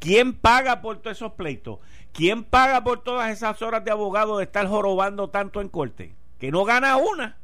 ¿Quién 0.00 0.32
paga 0.32 0.82
por 0.82 0.98
todos 0.98 1.16
esos 1.16 1.34
pleitos? 1.34 1.78
¿Quién 2.12 2.42
paga 2.42 2.82
por 2.82 3.04
todas 3.04 3.30
esas 3.30 3.62
horas 3.62 3.84
de 3.84 3.92
abogado 3.92 4.38
de 4.38 4.42
estar 4.42 4.66
jorobando 4.66 5.30
tanto 5.30 5.60
en 5.60 5.68
corte? 5.68 6.16
Que 6.40 6.50
no 6.50 6.64
gana 6.64 6.96
una. 6.96 7.38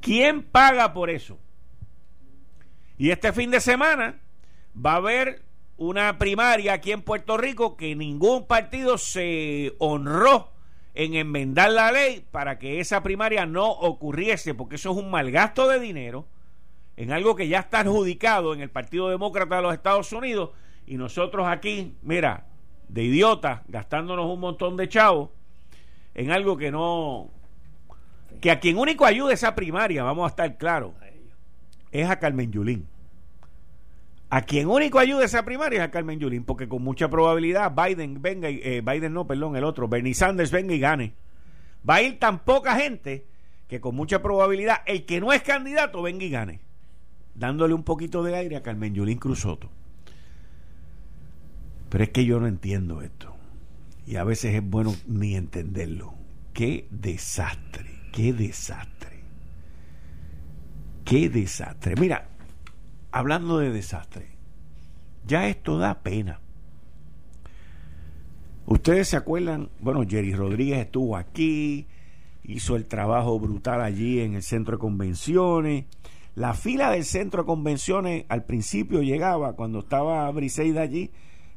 ¿Quién 0.00 0.44
paga 0.44 0.92
por 0.92 1.10
eso? 1.10 1.36
Y 2.96 3.10
este 3.10 3.32
fin 3.32 3.50
de 3.50 3.58
semana 3.58 4.20
va 4.76 4.92
a 4.92 4.98
haber 4.98 5.42
una 5.78 6.16
primaria 6.16 6.74
aquí 6.74 6.92
en 6.92 7.02
Puerto 7.02 7.36
Rico 7.36 7.76
que 7.76 7.96
ningún 7.96 8.46
partido 8.46 8.98
se 8.98 9.74
honró 9.80 10.59
en 10.94 11.14
enmendar 11.14 11.70
la 11.70 11.92
ley 11.92 12.24
para 12.30 12.58
que 12.58 12.80
esa 12.80 13.02
primaria 13.02 13.46
no 13.46 13.70
ocurriese, 13.70 14.54
porque 14.54 14.76
eso 14.76 14.90
es 14.90 14.96
un 14.96 15.10
mal 15.10 15.30
gasto 15.30 15.68
de 15.68 15.78
dinero 15.78 16.26
en 16.96 17.12
algo 17.12 17.34
que 17.36 17.48
ya 17.48 17.60
está 17.60 17.80
adjudicado 17.80 18.52
en 18.52 18.60
el 18.60 18.70
Partido 18.70 19.08
Demócrata 19.08 19.56
de 19.56 19.62
los 19.62 19.72
Estados 19.72 20.12
Unidos 20.12 20.50
y 20.86 20.96
nosotros 20.96 21.46
aquí, 21.48 21.94
mira, 22.02 22.46
de 22.88 23.04
idiotas, 23.04 23.62
gastándonos 23.68 24.26
un 24.26 24.40
montón 24.40 24.76
de 24.76 24.88
chavos 24.88 25.30
en 26.14 26.32
algo 26.32 26.56
que 26.56 26.70
no... 26.70 27.30
que 28.40 28.50
a 28.50 28.58
quien 28.58 28.76
único 28.76 29.06
ayuda 29.06 29.32
esa 29.32 29.54
primaria, 29.54 30.02
vamos 30.02 30.24
a 30.24 30.28
estar 30.28 30.58
claros, 30.58 30.92
es 31.92 32.10
a 32.10 32.18
Carmen 32.18 32.50
Yulín. 32.50 32.89
A 34.30 34.42
quien 34.42 34.68
único 34.68 35.00
ayuda 35.00 35.24
esa 35.24 35.44
primaria 35.44 35.80
es 35.80 35.88
a 35.88 35.90
Carmen 35.90 36.20
Yulín, 36.20 36.44
porque 36.44 36.68
con 36.68 36.82
mucha 36.82 37.10
probabilidad 37.10 37.74
Biden 37.74 38.22
venga, 38.22 38.48
y, 38.48 38.60
eh, 38.62 38.80
Biden 38.80 39.12
no, 39.12 39.26
perdón, 39.26 39.56
el 39.56 39.64
otro, 39.64 39.88
Bernie 39.88 40.14
Sanders 40.14 40.52
venga 40.52 40.72
y 40.72 40.78
gane. 40.78 41.14
Va 41.88 41.96
a 41.96 42.02
ir 42.02 42.20
tan 42.20 42.38
poca 42.44 42.76
gente 42.76 43.26
que 43.66 43.80
con 43.80 43.96
mucha 43.96 44.22
probabilidad 44.22 44.82
el 44.86 45.04
que 45.04 45.20
no 45.20 45.32
es 45.32 45.42
candidato 45.42 46.00
venga 46.00 46.24
y 46.24 46.30
gane, 46.30 46.60
dándole 47.34 47.74
un 47.74 47.82
poquito 47.82 48.22
de 48.22 48.36
aire 48.36 48.56
a 48.56 48.62
Carmen 48.62 48.94
Yulín 48.94 49.18
Cruzoto. 49.18 49.68
Pero 51.88 52.04
es 52.04 52.10
que 52.10 52.24
yo 52.24 52.38
no 52.38 52.46
entiendo 52.46 53.02
esto. 53.02 53.34
Y 54.06 54.14
a 54.14 54.22
veces 54.22 54.54
es 54.54 54.62
bueno 54.62 54.94
ni 55.08 55.34
entenderlo. 55.34 56.14
Qué 56.52 56.86
desastre, 56.90 57.90
qué 58.12 58.32
desastre. 58.32 59.24
Qué 61.04 61.28
desastre. 61.28 61.96
Mira, 61.96 62.28
hablando 63.12 63.58
de 63.58 63.70
desastre, 63.70 64.30
ya 65.26 65.48
esto 65.48 65.78
da 65.78 66.02
pena. 66.02 66.40
Ustedes 68.66 69.08
se 69.08 69.16
acuerdan, 69.16 69.70
bueno, 69.80 70.04
Jerry 70.08 70.34
Rodríguez 70.34 70.78
estuvo 70.78 71.16
aquí, 71.16 71.88
hizo 72.44 72.76
el 72.76 72.86
trabajo 72.86 73.38
brutal 73.38 73.80
allí 73.80 74.20
en 74.20 74.34
el 74.34 74.42
centro 74.42 74.76
de 74.76 74.80
convenciones. 74.80 75.86
La 76.34 76.54
fila 76.54 76.90
del 76.90 77.04
centro 77.04 77.42
de 77.42 77.46
convenciones 77.46 78.24
al 78.28 78.44
principio 78.44 79.02
llegaba, 79.02 79.54
cuando 79.54 79.80
estaba 79.80 80.30
Briseida 80.30 80.82
allí, 80.82 81.10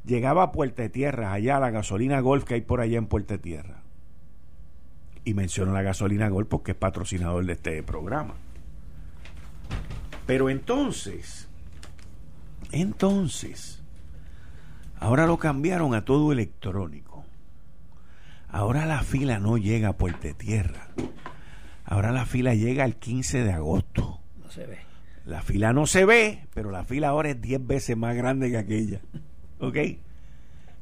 llegaba 0.03 0.43
a 0.43 0.51
Puerta 0.51 0.89
Tierra, 0.89 1.33
allá 1.33 1.57
a 1.57 1.59
la 1.59 1.69
gasolina 1.69 2.19
Golf 2.19 2.45
que 2.45 2.55
hay 2.55 2.61
por 2.61 2.81
allá 2.81 2.97
en 2.97 3.07
Puerta 3.07 3.37
Tierra. 3.37 3.83
Y 5.23 5.35
menciono 5.35 5.71
la 5.71 5.83
gasolina 5.83 6.29
Golf 6.29 6.47
porque 6.49 6.71
es 6.71 6.77
patrocinador 6.77 7.45
de 7.45 7.53
este 7.53 7.83
programa. 7.83 8.33
Pero 10.25 10.49
entonces, 10.49 11.49
entonces, 12.71 13.83
ahora 14.99 15.27
lo 15.27 15.37
cambiaron 15.37 15.93
a 15.93 16.05
todo 16.05 16.31
electrónico. 16.31 17.25
Ahora 18.49 18.85
la 18.85 19.01
fila 19.01 19.39
no 19.39 19.57
llega 19.57 19.89
a 19.89 19.97
Puerto 19.97 20.33
Tierra. 20.35 20.87
Ahora 21.85 22.11
la 22.11 22.25
fila 22.25 22.53
llega 22.53 22.85
el 22.85 22.95
15 22.95 23.43
de 23.43 23.51
agosto. 23.51 24.19
No 24.41 24.49
se 24.49 24.65
ve. 24.65 24.79
La 25.25 25.41
fila 25.41 25.73
no 25.73 25.85
se 25.85 26.05
ve, 26.05 26.47
pero 26.53 26.71
la 26.71 26.83
fila 26.83 27.09
ahora 27.09 27.31
es 27.31 27.41
10 27.41 27.65
veces 27.65 27.97
más 27.97 28.15
grande 28.15 28.49
que 28.49 28.57
aquella. 28.57 29.01
¿Ok? 29.59 29.77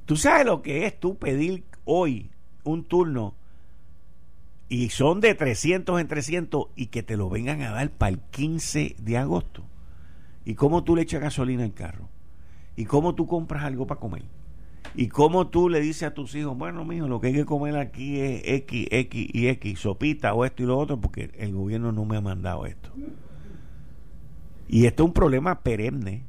Tú 0.06 0.16
sabes 0.16 0.46
lo 0.46 0.62
que 0.62 0.86
es 0.86 1.00
tú 1.00 1.18
pedir 1.18 1.64
hoy 1.86 2.32
un 2.64 2.84
turno 2.84 3.36
y 4.72 4.88
son 4.88 5.20
de 5.20 5.36
300 5.36 6.00
en 6.00 6.08
300 6.08 6.68
y 6.78 6.86
que 6.86 7.04
te 7.04 7.18
lo 7.18 7.30
vengan 7.30 7.62
a 7.62 7.72
dar 7.72 7.92
para 7.92 8.14
el 8.14 8.20
15 8.22 8.96
de 9.02 9.18
agosto. 9.18 9.66
¿Y 10.46 10.56
cómo 10.56 10.86
tú 10.86 10.96
le 10.96 11.02
echas 11.02 11.20
gasolina 11.20 11.66
al 11.66 11.74
carro? 11.74 12.08
¿Y 12.78 12.86
cómo 12.86 13.14
tú 13.14 13.28
compras 13.28 13.66
algo 13.66 13.86
para 13.86 14.00
comer? 14.00 14.24
¿Y 14.96 15.10
cómo 15.10 15.50
tú 15.50 15.68
le 15.68 15.82
dices 15.82 16.04
a 16.04 16.14
tus 16.14 16.34
hijos, 16.36 16.58
bueno, 16.58 16.86
mijo, 16.86 17.10
lo 17.10 17.20
que 17.20 17.28
hay 17.28 17.34
que 17.34 17.44
comer 17.44 17.76
aquí 17.76 18.22
es 18.22 18.44
X, 18.46 18.88
X 18.92 19.30
y 19.34 19.48
X, 19.50 19.78
sopita 19.78 20.34
o 20.34 20.46
esto 20.46 20.64
y 20.64 20.68
lo 20.68 20.78
otro, 20.78 21.02
porque 21.02 21.32
el 21.38 21.54
gobierno 21.54 21.92
no 21.92 22.06
me 22.06 22.16
ha 22.16 22.22
mandado 22.22 22.66
esto? 22.66 22.94
Y 24.70 24.86
esto 24.86 25.04
es 25.04 25.08
un 25.08 25.14
problema 25.14 25.64
perenne. 25.64 26.28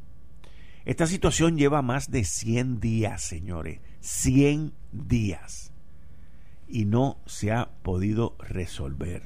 Esta 0.84 1.06
situación 1.06 1.56
lleva 1.56 1.80
más 1.80 2.10
de 2.10 2.24
100 2.24 2.80
días, 2.80 3.22
señores. 3.22 3.78
100 4.00 4.72
días 4.90 5.71
y 6.72 6.86
no 6.86 7.18
se 7.26 7.52
ha 7.52 7.68
podido 7.82 8.34
resolver. 8.38 9.22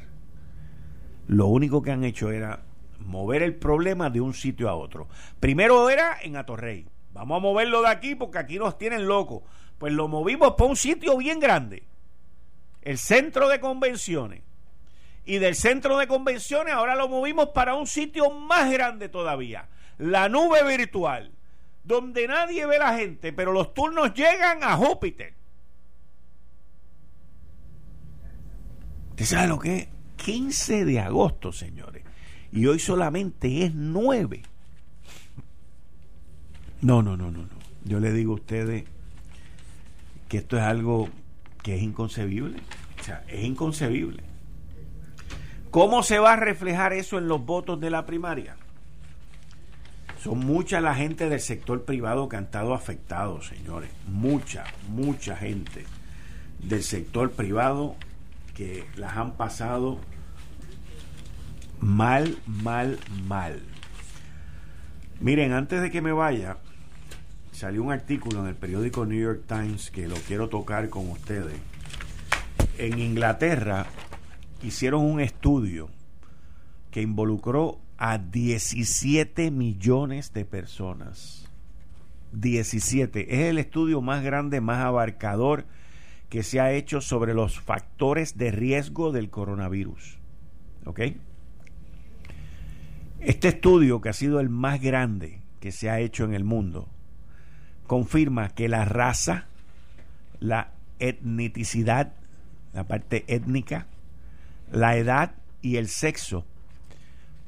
Lo 1.29 1.47
único 1.47 1.81
que 1.81 1.93
han 1.93 2.03
hecho 2.03 2.33
era 2.33 2.65
mover 2.99 3.43
el 3.43 3.55
problema 3.55 4.11
de 4.11 4.21
un 4.21 4.35
sitio 4.35 4.69
a 4.69 4.75
otro. 4.75 5.09
Primero 5.39 5.89
era 5.89 6.19
en 6.21 6.37
Atorrey. 6.37 6.89
Vamos 7.13 7.37
a 7.37 7.41
moverlo 7.41 7.83
de 7.83 7.89
aquí 7.89 8.17
porque 8.17 8.39
aquí 8.39 8.59
nos 8.59 8.77
tienen 8.77 9.07
locos. 9.07 9.45
Pues 9.79 9.93
lo 9.93 10.09
movimos 10.09 10.55
para 10.55 10.69
un 10.69 10.77
sitio 10.77 11.17
bien 11.19 11.39
grande. 11.39 11.85
El 12.83 12.99
centro 12.99 13.49
de 13.49 13.61
convenciones. 13.61 14.43
Y 15.25 15.39
del 15.39 15.55
centro 15.55 15.99
de 15.99 16.09
convenciones 16.09 16.75
ahora 16.75 16.97
lo 16.97 17.09
movimos 17.09 17.51
para 17.51 17.77
un 17.77 17.87
sitio 17.87 18.31
más 18.33 18.73
grande 18.73 19.09
todavía. 19.09 19.69
La 19.99 20.29
nube 20.29 20.65
virtual. 20.77 21.31
Donde 21.85 22.27
nadie 22.27 22.67
ve 22.67 22.79
la 22.79 22.97
gente, 22.97 23.33
pero 23.33 23.53
los 23.53 23.73
turnos 23.73 24.15
llegan 24.15 24.65
a 24.65 24.77
Júpiter. 24.77 25.35
¿Usted 29.17 29.25
sabe 29.25 29.49
lo 29.49 29.59
que 29.59 29.77
es? 29.79 29.89
15 30.17 30.85
de 30.85 31.01
agosto, 31.01 31.51
señores. 31.51 32.05
Y 32.53 32.67
hoy 32.67 32.79
solamente 32.79 33.65
es 33.65 33.75
9. 33.75 34.43
No, 36.83 37.03
no, 37.03 37.17
no, 37.17 37.31
no, 37.31 37.39
no. 37.39 37.49
Yo 37.87 37.99
le 37.99 38.13
digo 38.13 38.33
a 38.33 38.35
ustedes 38.35 38.85
que 40.29 40.37
esto 40.37 40.59
es 40.59 40.65
algo 40.65 41.09
que 41.63 41.77
es 41.77 41.83
inconcebible. 41.83 42.59
O 43.01 43.05
sea, 43.05 43.25
es 43.29 43.43
inconcebible. 43.43 44.23
¿Cómo 45.71 46.03
se 46.03 46.19
va 46.19 46.35
a 46.35 46.37
reflejar 46.37 46.93
eso 46.93 47.17
en 47.17 47.27
los 47.27 47.43
votos 47.43 47.81
de 47.81 47.89
la 47.89 48.05
primaria? 48.05 48.57
Son 50.23 50.41
mucha 50.41 50.83
la 50.83 50.95
gente 50.95 51.31
del 51.31 51.41
sector 51.41 51.87
privado 51.87 52.29
que 52.29 52.37
han 52.37 52.45
estado 52.45 52.75
afectados, 52.75 53.47
señores. 53.47 53.89
Mucha, 54.09 54.65
mucha 54.91 55.37
gente 55.37 55.87
del 56.59 56.83
sector 56.83 57.31
privado 57.31 57.97
que 58.57 58.85
las 58.97 59.17
han 59.17 59.37
pasado 59.37 60.01
Mal, 61.81 62.39
mal, 62.47 62.99
mal. 63.27 63.63
Miren, 65.21 65.53
antes 65.53 65.83
de 65.83 65.91
que 65.91 66.01
me 66.01 66.13
vaya, 66.13 66.57
salió 67.53 67.83
un 67.83 67.93
artículo 67.93 68.41
en 68.41 68.47
el 68.47 68.55
periódico 68.55 69.05
New 69.05 69.21
York 69.21 69.43
Times 69.47 69.91
que 69.91 70.09
lo 70.09 70.17
quiero 70.17 70.49
tocar 70.49 70.89
con 70.89 71.11
ustedes. 71.11 71.61
En 72.79 72.99
Inglaterra 72.99 73.87
hicieron 74.63 75.05
un 75.05 75.21
estudio 75.21 75.91
que 76.91 77.03
involucró 77.03 77.79
a 77.99 78.19
17 78.19 79.51
millones 79.51 80.33
de 80.33 80.47
personas. 80.47 81.47
17. 82.33 83.35
Es 83.35 83.51
el 83.51 83.59
estudio 83.59 84.01
más 84.01 84.25
grande, 84.25 84.63
más 84.63 84.79
abarcador 84.79 85.67
que 86.29 86.43
se 86.43 86.61
ha 86.61 86.73
hecho 86.73 87.01
sobre 87.01 87.35
los 87.35 87.61
factores 87.61 88.37
de 88.37 88.51
riesgo 88.51 89.13
del 89.13 89.31
coronavirus. 89.31 90.19
¿Ok? 90.85 91.01
Este 93.21 93.49
estudio, 93.49 94.01
que 94.01 94.09
ha 94.09 94.13
sido 94.13 94.41
el 94.41 94.49
más 94.49 94.81
grande 94.81 95.41
que 95.61 95.73
se 95.73 95.91
ha 95.91 96.01
hecho 96.01 96.25
en 96.25 96.35
el 96.35 96.45
mundo, 96.45 96.89
confirma 97.87 98.51
que 98.51 98.69
la 98.69 98.85
raza, 98.85 99.47
la 100.39 100.73
etnicidad, 100.99 102.13
la 102.73 102.85
parte 102.85 103.25
étnica, 103.29 103.87
la 104.71 104.97
edad 104.97 105.35
y 105.63 105.77
el 105.77 105.89
sexo 105.89 106.45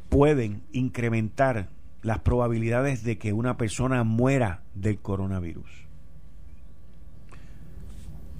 pueden 0.08 0.62
incrementar 0.72 1.68
las 2.02 2.20
probabilidades 2.20 3.02
de 3.02 3.18
que 3.18 3.32
una 3.32 3.56
persona 3.56 4.04
muera 4.04 4.62
del 4.74 4.98
coronavirus. 4.98 5.87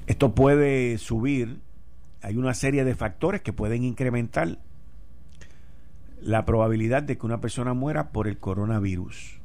Esto 0.09 0.35
puede 0.35 0.97
subir, 0.97 1.61
hay 2.23 2.39
una 2.39 2.55
serie 2.55 2.83
de 2.85 2.95
factores 2.95 3.43
que 3.43 3.53
pueden 3.53 3.85
incrementar 3.85 4.59
la 6.23 6.47
probabilidad 6.47 7.03
de 7.03 7.19
que 7.19 7.27
una 7.27 7.43
persona 7.43 7.75
muera 7.75 8.09
por 8.09 8.27
el 8.27 8.39
coronavirus. 8.39 9.39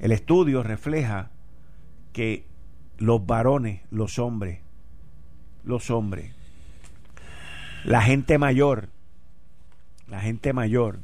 El 0.00 0.10
estudio 0.10 0.64
refleja 0.64 1.30
que 2.12 2.46
los 2.98 3.24
varones, 3.26 3.82
los 3.92 4.18
hombres, 4.18 4.58
los 5.62 5.88
hombres, 5.88 6.34
la 7.84 8.02
gente 8.02 8.38
mayor, 8.38 8.88
la 10.08 10.18
gente 10.20 10.52
mayor, 10.52 10.98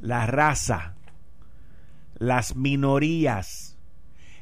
la 0.00 0.24
raza, 0.24 0.94
las 2.14 2.56
minorías 2.56 3.73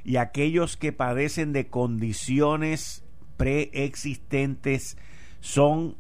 y 0.05 0.17
aquellos 0.17 0.77
que 0.77 0.93
padecen 0.93 1.53
de 1.53 1.69
condiciones 1.69 3.05
preexistentes 3.37 4.97
son 5.41 5.97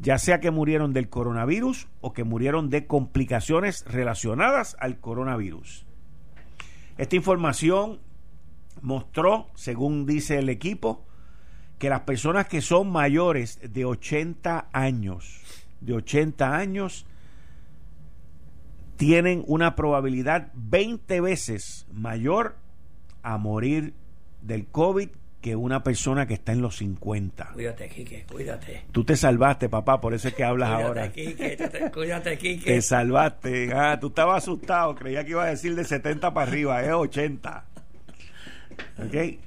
ya 0.00 0.18
sea 0.18 0.40
que 0.40 0.50
murieron 0.50 0.92
del 0.92 1.08
coronavirus 1.08 1.86
o 2.00 2.12
que 2.12 2.24
murieron 2.24 2.68
de 2.68 2.88
complicaciones 2.88 3.84
relacionadas 3.86 4.76
al 4.80 4.98
coronavirus. 4.98 5.86
Esta 6.98 7.14
información 7.14 8.00
mostró, 8.82 9.46
según 9.54 10.06
dice 10.06 10.40
el 10.40 10.48
equipo, 10.48 11.06
que 11.78 11.88
las 11.88 12.00
personas 12.00 12.46
que 12.46 12.60
son 12.60 12.90
mayores 12.90 13.58
de 13.62 13.84
80 13.84 14.68
años, 14.72 15.40
de 15.80 15.94
80 15.94 16.56
años, 16.56 17.06
tienen 18.96 19.44
una 19.46 19.76
probabilidad 19.76 20.50
20 20.54 21.20
veces 21.20 21.86
mayor 21.92 22.56
a 23.22 23.36
morir 23.36 23.92
del 24.40 24.66
COVID 24.66 25.08
que 25.40 25.54
una 25.54 25.84
persona 25.84 26.26
que 26.26 26.34
está 26.34 26.52
en 26.52 26.60
los 26.60 26.78
50. 26.78 27.52
Cuídate, 27.52 27.88
Quique, 27.88 28.26
cuídate. 28.30 28.84
Tú 28.90 29.04
te 29.04 29.14
salvaste, 29.14 29.68
papá, 29.68 30.00
por 30.00 30.12
eso 30.14 30.26
es 30.28 30.34
que 30.34 30.42
hablas 30.42 30.70
ahora. 30.70 31.12
cuídate, 31.92 32.38
Quique. 32.38 32.64
Te 32.64 32.82
salvaste. 32.82 33.72
Ah, 33.72 33.98
tú 34.00 34.08
estabas 34.08 34.42
asustado, 34.42 34.94
creía 34.96 35.24
que 35.24 35.30
iba 35.30 35.44
a 35.44 35.48
decir 35.48 35.76
de 35.76 35.84
70 35.84 36.34
para 36.34 36.50
arriba, 36.50 36.82
es 36.82 36.90
80. 36.90 37.64
¿Ok? 39.04 39.38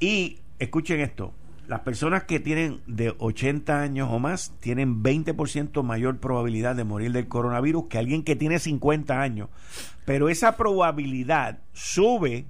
Y 0.00 0.38
escuchen 0.58 1.00
esto, 1.00 1.34
las 1.66 1.80
personas 1.80 2.24
que 2.24 2.40
tienen 2.40 2.80
de 2.86 3.14
80 3.18 3.80
años 3.80 4.08
o 4.10 4.18
más 4.18 4.52
tienen 4.60 5.02
20% 5.02 5.82
mayor 5.82 6.18
probabilidad 6.18 6.76
de 6.76 6.84
morir 6.84 7.12
del 7.12 7.28
coronavirus 7.28 7.86
que 7.88 7.98
alguien 7.98 8.22
que 8.22 8.36
tiene 8.36 8.58
50 8.58 9.20
años. 9.20 9.48
Pero 10.04 10.28
esa 10.28 10.56
probabilidad 10.56 11.60
sube 11.72 12.46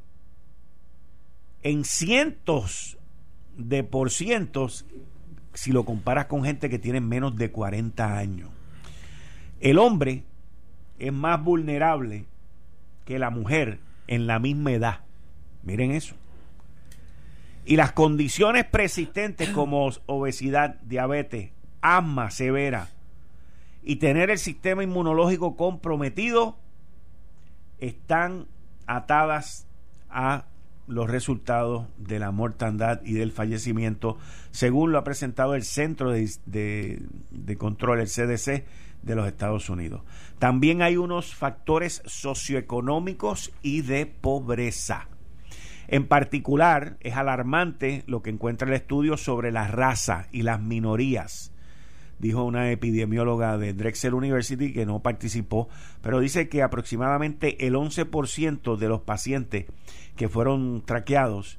en 1.63 1.85
cientos 1.85 2.99
de 3.57 3.85
por 3.85 4.11
cientos 4.11 4.85
si 5.55 5.71
lo 5.71 5.85
comparas 5.85 6.27
con 6.27 6.45
gente 6.45 6.69
que 6.69 6.79
tiene 6.79 7.01
menos 7.01 7.37
de 7.37 7.53
40 7.53 8.19
años. 8.19 8.51
El 9.61 9.79
hombre 9.79 10.25
es 10.99 11.13
más 11.13 11.43
vulnerable 11.43 12.27
que 13.05 13.19
la 13.19 13.31
mujer 13.31 13.79
en 14.09 14.27
la 14.27 14.39
misma 14.39 14.73
edad. 14.73 15.01
Miren 15.63 15.93
eso. 15.93 16.17
Y 17.65 17.77
las 17.77 17.93
condiciones 17.93 18.65
persistentes 18.65 19.49
como 19.51 19.91
obesidad, 20.07 20.81
diabetes, 20.83 21.51
asma 21.81 22.31
severa 22.31 22.89
y 23.83 23.97
tener 23.97 24.31
el 24.31 24.39
sistema 24.39 24.83
inmunológico 24.83 25.57
comprometido 25.57 26.59
están 27.79 28.47
atadas 28.87 29.67
a 30.09 30.47
los 30.87 31.09
resultados 31.11 31.87
de 31.99 32.19
la 32.19 32.31
mortandad 32.31 33.01
y 33.05 33.15
del 33.15 33.33
fallecimiento, 33.33 34.19
según 34.51 34.93
lo 34.93 34.99
ha 34.99 35.05
presentado 35.05 35.55
el 35.55 35.65
Centro 35.65 36.11
de, 36.11 37.03
de, 37.31 37.57
Control, 37.57 38.01
el 38.01 38.09
CDC 38.09 38.65
de 39.03 39.15
los 39.15 39.27
Estados 39.27 39.69
Unidos. 39.69 40.03
También 40.39 40.83
hay 40.83 40.97
unos 40.97 41.35
factores 41.35 42.03
socioeconómicos 42.07 43.53
y 43.63 43.83
de 43.83 44.07
pobreza. 44.07 45.09
En 45.89 46.07
particular, 46.07 46.97
es 47.01 47.15
alarmante 47.15 48.05
lo 48.07 48.23
que 48.23 48.31
encuentra 48.31 48.69
el 48.69 48.75
estudio 48.75 49.17
sobre 49.17 49.53
la 49.53 49.69
raza 49.69 50.29
y 50.33 50.43
las 50.43 50.61
minorías 50.61 51.55
dijo 52.19 52.45
una 52.45 52.71
epidemióloga 52.71 53.59
de 53.59 53.73
Drexel 53.75 54.15
University 54.15 54.73
que 54.73 54.87
no 54.87 55.01
participó, 55.01 55.69
pero 56.01 56.21
dice 56.21 56.49
que 56.49 56.63
aproximadamente 56.63 57.67
el 57.67 57.75
11% 57.75 58.77
de 58.77 58.89
los 58.89 59.01
pacientes 59.03 59.67
que 60.17 60.29
fueron 60.29 60.83
traqueados 60.85 61.59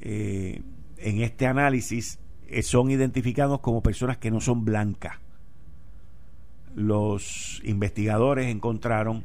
eh, 0.00 0.62
en 0.96 1.20
este 1.20 1.46
análisis 1.46 2.18
eh, 2.48 2.62
son 2.62 2.90
identificados 2.90 3.60
como 3.60 3.82
personas 3.82 4.16
que 4.16 4.30
no 4.30 4.40
son 4.40 4.64
blancas. 4.64 5.18
Los 6.74 7.60
investigadores 7.64 8.48
encontraron 8.48 9.24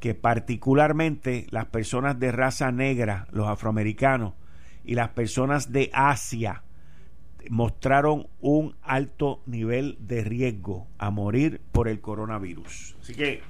que 0.00 0.14
particularmente 0.14 1.46
las 1.50 1.66
personas 1.66 2.18
de 2.18 2.32
raza 2.32 2.70
negra, 2.70 3.26
los 3.30 3.48
afroamericanos 3.48 4.34
y 4.84 4.94
las 4.94 5.10
personas 5.10 5.72
de 5.72 5.90
Asia, 5.92 6.62
mostraron 7.50 8.26
un 8.40 8.76
alto 8.82 9.42
nivel 9.46 9.96
de 10.00 10.22
riesgo 10.22 10.86
a 10.98 11.10
morir 11.10 11.60
por 11.72 11.88
el 11.88 12.00
coronavirus. 12.00 12.96
Así 13.00 13.14
que 13.14 13.40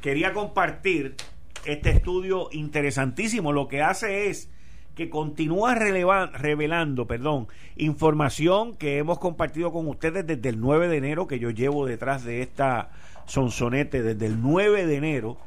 quería 0.00 0.32
compartir 0.32 1.16
este 1.64 1.90
estudio 1.90 2.48
interesantísimo. 2.52 3.52
Lo 3.52 3.68
que 3.68 3.82
hace 3.82 4.28
es 4.28 4.50
que 4.94 5.10
continúa 5.10 5.74
revelando 5.74 7.06
perdón, 7.06 7.48
información 7.76 8.74
que 8.76 8.96
hemos 8.98 9.18
compartido 9.18 9.70
con 9.70 9.86
ustedes 9.88 10.26
desde 10.26 10.48
el 10.48 10.58
9 10.60 10.88
de 10.88 10.96
enero, 10.96 11.26
que 11.26 11.38
yo 11.38 11.50
llevo 11.50 11.86
detrás 11.86 12.24
de 12.24 12.40
esta 12.40 12.90
sonsonete 13.26 14.02
desde 14.02 14.26
el 14.26 14.40
9 14.40 14.86
de 14.86 14.96
enero. 14.96 15.38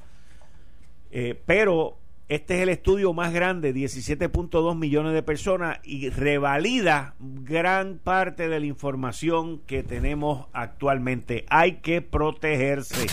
Eh, 1.11 1.39
pero 1.45 1.97
este 2.29 2.57
es 2.57 2.61
el 2.61 2.69
estudio 2.69 3.11
más 3.11 3.33
grande, 3.33 3.73
17.2 3.73 4.77
millones 4.77 5.13
de 5.13 5.23
personas, 5.23 5.79
y 5.83 6.09
revalida 6.09 7.15
gran 7.19 7.97
parte 7.97 8.47
de 8.47 8.59
la 8.59 8.67
información 8.67 9.61
que 9.65 9.81
tenemos 9.81 10.45
actualmente. 10.53 11.47
Hay 11.49 11.77
que 11.77 12.03
protegerse. 12.03 13.07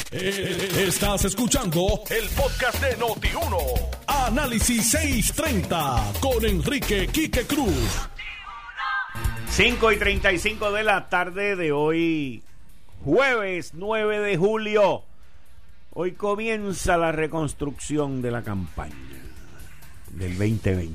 Estás 0.79 1.25
escuchando 1.25 2.03
el 2.11 2.29
podcast 2.29 2.83
de 2.83 2.99
Noti1. 2.99 3.57
Análisis 4.07 4.91
630 4.91 6.13
con 6.21 6.45
Enrique 6.45 7.09
Quique 7.09 7.47
Cruz. 7.47 8.09
5 9.49 9.93
y 9.93 9.97
35 9.97 10.73
de 10.73 10.83
la 10.85 11.09
tarde 11.09 11.57
de 11.57 11.73
hoy, 11.73 12.43
jueves 13.03 13.73
9 13.73 14.19
de 14.19 14.37
julio. 14.37 15.05
Hoy 15.99 16.13
comienza 16.13 16.99
la 16.99 17.11
reconstrucción 17.11 18.21
de 18.21 18.31
la 18.31 18.43
campaña 18.43 18.95
del 20.11 20.33
2020. 20.37 20.93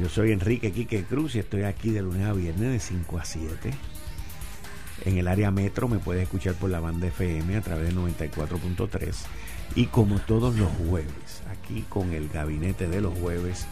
Yo 0.00 0.08
soy 0.08 0.30
Enrique 0.30 0.70
Quique 0.70 1.02
Cruz 1.02 1.34
y 1.34 1.40
estoy 1.40 1.64
aquí 1.64 1.90
de 1.90 2.02
lunes 2.02 2.24
a 2.24 2.34
viernes 2.34 2.70
de 2.70 2.78
5 2.78 3.18
a 3.18 3.24
7. 3.24 3.70
En 5.06 5.18
el 5.18 5.26
área 5.26 5.50
metro 5.50 5.88
me 5.88 5.98
puedes 5.98 6.22
escuchar 6.22 6.54
por 6.54 6.70
la 6.70 6.78
banda 6.78 7.08
FM 7.08 7.56
a 7.56 7.62
través 7.62 7.92
de 7.92 8.00
94.3. 8.00 9.12
Y 9.74 9.86
como 9.86 10.20
todos 10.20 10.54
los 10.54 10.70
jueves, 10.88 11.42
aquí 11.50 11.84
con 11.88 12.12
el 12.12 12.28
gabinete 12.28 12.86
de 12.86 13.00
los 13.00 13.18
jueves 13.18 13.66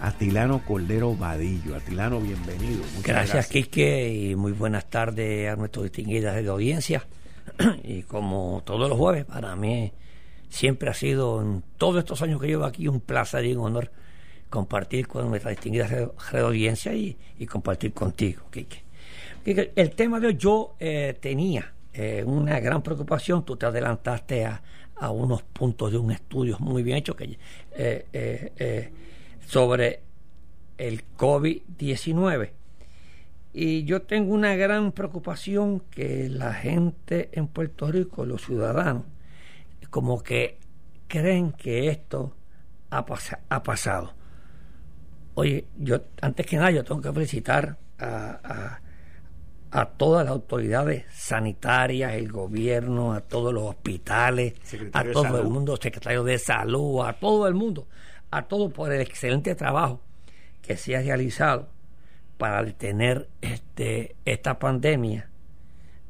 Atilano 0.00 0.64
Cordero 0.64 1.16
Vadillo. 1.16 1.74
Atilano, 1.74 2.20
bienvenido. 2.20 2.84
gracias, 3.02 3.48
Quique, 3.48 4.12
y 4.12 4.36
muy 4.36 4.52
buenas 4.52 4.88
tardes 4.88 5.50
a 5.50 5.56
nuestros 5.56 5.86
distinguidas 5.86 6.36
de 6.36 6.42
la 6.42 6.52
audiencia. 6.52 7.04
y 7.84 8.02
como 8.02 8.62
todos 8.64 8.88
los 8.88 8.98
jueves, 8.98 9.24
para 9.24 9.54
mí 9.56 9.92
siempre 10.48 10.90
ha 10.90 10.94
sido, 10.94 11.42
en 11.42 11.62
todos 11.76 11.98
estos 11.98 12.22
años 12.22 12.40
que 12.40 12.48
llevo 12.48 12.64
aquí, 12.64 12.88
un 12.88 13.00
placer 13.00 13.44
y 13.44 13.54
un 13.54 13.66
honor 13.66 13.90
compartir 14.50 15.06
con 15.06 15.28
nuestra 15.28 15.50
distinguida 15.50 15.86
de 15.86 16.38
audiencia 16.38 16.94
y, 16.94 17.16
compartir 17.46 17.92
contigo, 17.92 18.42
Quique. 18.50 18.82
El 19.44 19.90
tema 19.94 20.20
de 20.20 20.28
hoy 20.28 20.36
yo 20.36 20.74
eh, 20.78 21.16
tenía 21.20 21.72
eh, 21.92 22.22
una 22.26 22.60
gran 22.60 22.82
preocupación, 22.82 23.44
tú 23.44 23.56
te 23.56 23.66
adelantaste 23.66 24.44
a, 24.44 24.62
unos 25.10 25.44
puntos 25.44 25.92
de 25.92 25.98
un 25.98 26.10
estudio 26.10 26.58
muy 26.58 26.82
bien 26.82 26.96
hecho 26.96 27.14
que 27.14 27.38
eh, 27.70 28.90
sobre 29.46 30.00
el 30.76 31.04
COVID-19. 31.16 32.50
Y 33.60 33.82
yo 33.82 34.02
tengo 34.02 34.34
una 34.34 34.54
gran 34.54 34.92
preocupación 34.92 35.80
que 35.90 36.28
la 36.28 36.54
gente 36.54 37.28
en 37.32 37.48
Puerto 37.48 37.90
Rico, 37.90 38.24
los 38.24 38.44
ciudadanos, 38.44 39.02
como 39.90 40.22
que 40.22 40.60
creen 41.08 41.50
que 41.50 41.88
esto 41.88 42.36
ha, 42.88 43.04
ha 43.48 43.62
pasado. 43.64 44.14
Oye, 45.34 45.66
yo 45.76 46.02
antes 46.20 46.46
que 46.46 46.56
nada 46.56 46.70
yo 46.70 46.84
tengo 46.84 47.00
que 47.00 47.12
felicitar 47.12 47.76
a, 47.98 48.78
a, 49.72 49.86
todas 49.86 50.24
las 50.24 50.34
autoridades 50.34 51.06
sanitarias, 51.10 52.14
el 52.14 52.30
gobierno, 52.30 53.12
a 53.12 53.22
todos 53.22 53.52
los 53.52 53.64
hospitales, 53.64 54.54
a 54.92 55.02
todo 55.02 55.40
el 55.40 55.48
mundo, 55.48 55.76
secretario 55.76 56.22
de 56.22 56.38
salud, 56.38 57.04
a 57.04 57.14
todo 57.14 57.48
el 57.48 57.54
mundo 57.54 57.88
a 58.30 58.42
todos 58.42 58.72
por 58.72 58.92
el 58.92 59.00
excelente 59.00 59.54
trabajo 59.54 60.00
que 60.62 60.76
se 60.76 60.96
ha 60.96 61.00
realizado 61.00 61.68
para 62.38 62.62
detener 62.62 63.28
este, 63.42 64.16
esta 64.24 64.58
pandemia 64.58 65.28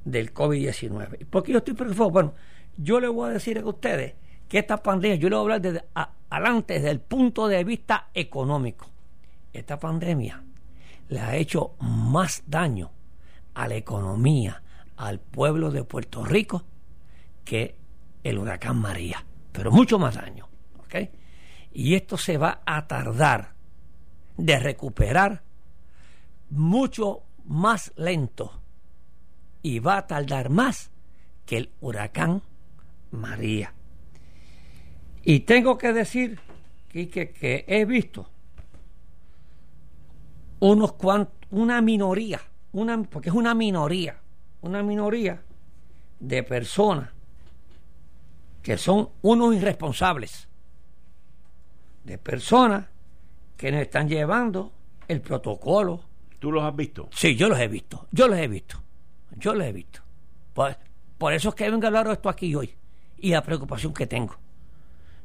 del 0.05 0.33
COVID-19. 0.33 1.27
¿Por 1.27 1.43
qué 1.43 1.53
yo 1.53 1.59
estoy 1.59 1.75
preocupado? 1.75 2.11
Bueno, 2.11 2.35
yo 2.77 3.01
le 3.01 3.09
voy 3.09 3.31
a 3.31 3.33
decir 3.33 3.59
a 3.59 3.67
ustedes 3.67 4.15
que 4.49 4.59
esta 4.59 4.83
pandemia, 4.83 5.17
yo 5.17 5.29
le 5.29 5.37
voy 5.37 5.41
a 5.41 5.57
hablar 5.57 5.61
desde 5.61 5.85
adelante 6.31 6.75
desde 6.75 6.91
el 6.91 7.01
punto 7.01 7.49
de 7.49 7.65
vista 7.65 8.09
económico. 8.15 8.87
Esta 9.53 9.79
pandemia 9.79 10.45
le 11.09 11.21
ha 11.21 11.37
hecho 11.37 11.75
más 11.81 12.45
daño 12.47 12.91
a 13.55 13.67
la 13.67 13.75
economía, 13.75 14.63
al 14.97 15.19
pueblo 15.19 15.71
de 15.71 15.85
Puerto 15.85 16.25
Rico, 16.25 16.65
que 17.45 17.77
el 18.23 18.39
huracán 18.39 18.79
María, 18.79 19.25
pero 19.53 19.71
mucho 19.71 19.99
más 19.99 20.17
daño. 20.17 20.49
¿okay? 20.81 21.11
Y 21.73 21.95
esto 21.95 22.19
se 22.19 22.37
va 22.37 22.61
a 22.67 22.87
tardar 22.87 23.55
de 24.37 24.59
recuperar 24.59 25.43
mucho 26.51 27.23
más 27.45 27.93
lento 27.97 28.61
y 29.63 29.79
va 29.79 29.99
a 29.99 30.07
tardar 30.07 30.51
más 30.51 30.91
que 31.47 31.59
el 31.59 31.71
huracán 31.81 32.43
María. 33.11 33.73
Y 35.25 35.41
tengo 35.41 35.77
que 35.79 35.93
decir 35.93 36.41
que, 36.89 37.65
he 37.67 37.85
visto 37.85 38.29
unos 40.61 40.93
cuantos, 40.95 41.35
una 41.51 41.81
minoría, 41.81 42.41
una, 42.73 43.03
porque 43.03 43.31
es 43.31 43.35
una 43.35 43.55
minoría, 43.55 44.21
una 44.63 44.83
minoría 44.83 45.43
de 46.21 46.43
personas 46.43 47.11
que 48.63 48.77
son 48.77 49.11
unos 49.23 49.55
irresponsables 49.55 50.49
de 52.09 52.17
personas 52.17 52.87
que 53.57 53.71
nos 53.71 53.83
están 53.83 54.09
llevando 54.09 54.73
el 55.09 55.21
protocolo. 55.21 56.01
¿Tú 56.39 56.53
los 56.53 56.63
has 56.63 56.75
visto? 56.75 57.09
Sí, 57.13 57.35
yo 57.35 57.49
los 57.49 57.59
he 57.59 57.69
visto, 57.69 58.07
yo 58.13 58.29
los 58.29 58.39
he 58.39 58.47
visto, 58.47 58.81
yo 59.37 59.55
los 59.55 59.67
he 59.67 59.73
visto. 59.73 60.01
Pues, 60.55 60.77
por 61.17 61.33
eso 61.33 61.49
es 61.49 61.55
que 61.55 61.71
vengo 61.71 61.85
a 61.85 61.89
hablar 61.89 62.07
de 62.07 62.13
esto 62.15 62.29
aquí 62.29 62.55
hoy 62.55 62.75
y 63.19 63.31
la 63.31 63.43
preocupación 63.43 63.93
que 63.93 64.07
tengo. 64.07 64.37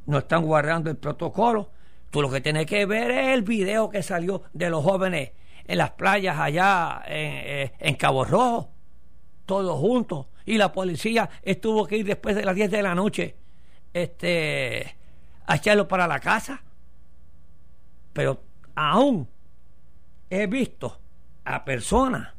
No 0.06 0.18
están 0.18 0.44
guardando 0.44 0.90
el 0.90 0.98
protocolo. 0.98 1.70
Tú 2.10 2.22
lo 2.22 2.30
que 2.30 2.42
tienes 2.42 2.66
que 2.66 2.86
ver 2.86 3.12
es 3.12 3.28
el 3.30 3.44
video 3.44 3.90
que 3.90 4.04
salió 4.04 4.44
de 4.54 4.70
los 4.70 4.84
jóvenes 4.84 5.32
en 5.66 5.78
las 5.78 5.92
playas 5.92 6.38
allá 6.38 7.02
en, 7.06 7.72
eh, 7.80 7.98
Cabo 7.98 8.26
Rojo, 8.26 8.70
todos 9.46 9.80
juntos. 9.80 10.28
Y 10.46 10.58
la 10.58 10.72
policía 10.72 11.30
estuvo 11.42 11.88
que 11.88 11.98
ir 11.98 12.06
después 12.06 12.36
de 12.36 12.44
las 12.44 12.56
10 12.56 12.70
de 12.70 12.84
la 12.84 12.96
noche 12.96 13.36
este, 13.94 14.96
a 15.46 15.56
echarlo 15.56 15.88
para 15.88 16.08
la 16.08 16.20
casa. 16.20 16.62
Pero 18.12 18.42
aún 18.76 19.28
he 20.30 20.48
visto 20.48 21.00
a 21.46 21.66
personas 21.66 22.30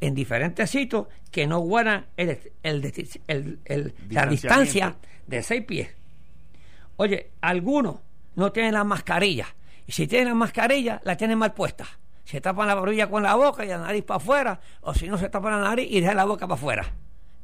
en 0.00 0.14
diferentes 0.14 0.70
sitios 0.70 1.06
que 1.30 1.46
no 1.46 1.60
guardan 1.60 2.06
la 2.16 4.26
distancia 4.26 4.96
de 5.26 5.42
seis 5.42 5.64
pies. 5.64 5.88
Oye, 6.96 7.30
algunos 7.40 8.00
no 8.36 8.52
tienen 8.52 8.74
la 8.74 8.84
mascarilla. 8.84 9.46
Y 9.86 9.92
si 9.92 10.06
tienen 10.06 10.28
la 10.28 10.34
mascarilla, 10.34 11.00
la 11.04 11.16
tienen 11.16 11.38
mal 11.38 11.54
puesta. 11.54 11.86
Se 12.24 12.40
tapan 12.40 12.68
la 12.68 12.74
barbilla 12.74 13.10
con 13.10 13.22
la 13.22 13.34
boca 13.34 13.64
y 13.64 13.68
la 13.68 13.78
nariz 13.78 14.04
para 14.04 14.16
afuera, 14.16 14.60
o 14.80 14.94
si 14.94 15.08
no 15.08 15.18
se 15.18 15.28
tapan 15.28 15.60
la 15.60 15.68
nariz 15.68 15.88
y 15.90 16.00
dejan 16.00 16.16
la 16.16 16.24
boca 16.24 16.46
para 16.46 16.54
afuera. 16.54 16.86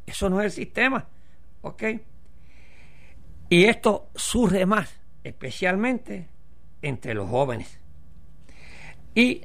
Eso 0.06 0.30
no 0.30 0.40
es 0.40 0.46
el 0.46 0.52
sistema. 0.52 1.06
¿Ok? 1.62 1.82
Y 3.50 3.64
esto 3.64 4.08
surge 4.14 4.64
más, 4.64 5.00
especialmente 5.24 6.28
entre 6.82 7.14
los 7.14 7.28
jóvenes. 7.28 7.78
Y 9.14 9.42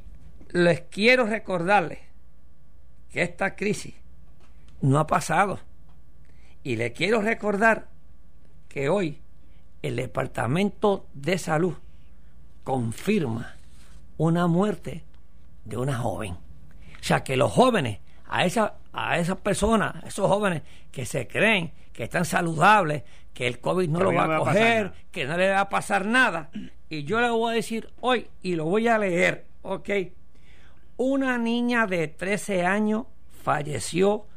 les 0.52 0.82
quiero 0.82 1.26
recordarles 1.26 2.00
que 3.12 3.22
esta 3.22 3.56
crisis 3.56 3.94
no 4.82 5.00
ha 5.00 5.08
pasado. 5.08 5.60
Y 6.64 6.76
les 6.76 6.92
quiero 6.92 7.22
recordar 7.22 7.88
que 8.68 8.90
hoy 8.90 9.22
el 9.82 9.96
Departamento 9.96 11.06
de 11.14 11.38
Salud 11.38 11.76
confirma 12.64 13.56
una 14.18 14.48
muerte 14.48 15.04
de 15.64 15.78
una 15.78 15.98
joven. 15.98 16.34
O 16.34 17.04
sea 17.04 17.24
que 17.24 17.38
los 17.38 17.52
jóvenes, 17.52 18.00
a, 18.28 18.46
esa, 18.46 18.76
a 18.92 19.20
esas 19.20 19.38
personas, 19.38 20.04
esos 20.04 20.28
jóvenes 20.28 20.64
que 20.92 21.06
se 21.06 21.28
creen 21.28 21.72
que 21.94 22.04
están 22.04 22.26
saludables, 22.26 23.04
que 23.34 23.48
el 23.48 23.60
COVID 23.60 23.88
no 23.90 24.00
lo 24.00 24.14
va 24.14 24.36
a 24.36 24.40
coger, 24.40 24.94
que 25.12 25.26
no 25.26 25.38
le 25.38 25.52
va 25.52 25.62
a 25.62 25.70
pasar 25.70 26.06
nada. 26.06 26.50
Y 26.90 27.04
yo 27.04 27.22
le 27.22 27.30
voy 27.30 27.54
a 27.54 27.56
decir 27.56 27.90
hoy, 28.02 28.28
y 28.42 28.56
lo 28.56 28.66
voy 28.66 28.88
a 28.88 28.98
leer, 28.98 29.46
¿ok? 29.62 29.90
Una 30.98 31.38
niña 31.38 31.88
de 31.88 32.08
13 32.08 32.66
años 32.66 33.06
falleció 33.44 34.28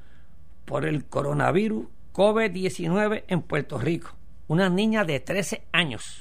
por 0.65 0.85
el 0.85 1.05
coronavirus 1.05 1.87
COVID-19 2.13 3.25
en 3.29 3.43
Puerto 3.43 3.79
Rico. 3.79 4.17
Una 4.49 4.69
niña 4.69 5.05
de 5.05 5.21
13 5.21 5.63
años. 5.71 6.21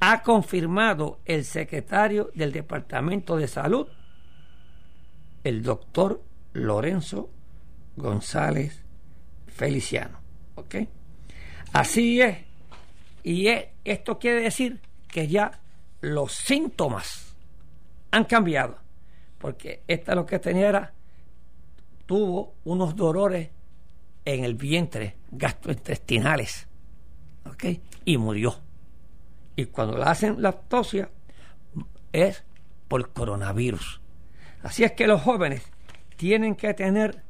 Ha 0.00 0.22
confirmado 0.22 1.20
el 1.26 1.44
secretario 1.44 2.30
del 2.34 2.52
Departamento 2.52 3.36
de 3.36 3.46
Salud, 3.46 3.88
el 5.44 5.62
doctor 5.62 6.22
Lorenzo 6.54 7.28
González 7.96 8.84
Feliciano. 9.48 10.18
¿Ok? 10.54 10.76
Así 11.74 12.22
es. 12.22 12.38
Y 13.22 13.48
esto 13.84 14.18
quiere 14.18 14.40
decir 14.40 14.80
que 15.08 15.28
ya 15.28 15.60
los 16.00 16.32
síntomas 16.32 17.27
han 18.10 18.24
cambiado. 18.24 18.78
Porque 19.38 19.82
esta 19.86 20.14
lo 20.14 20.26
que 20.26 20.38
tenía 20.38 20.68
era, 20.68 20.92
tuvo 22.06 22.54
unos 22.64 22.96
dolores 22.96 23.50
en 24.24 24.44
el 24.44 24.54
vientre 24.54 25.16
gastrointestinales. 25.30 26.66
¿Ok? 27.46 27.64
Y 28.04 28.18
murió. 28.18 28.56
Y 29.56 29.66
cuando 29.66 29.98
le 29.98 30.04
hacen 30.04 30.42
la 30.42 30.56
es 32.12 32.44
por 32.88 33.12
coronavirus. 33.12 34.00
Así 34.62 34.84
es 34.84 34.92
que 34.92 35.06
los 35.06 35.22
jóvenes 35.22 35.62
tienen 36.16 36.56
que 36.56 36.74
tener 36.74 37.22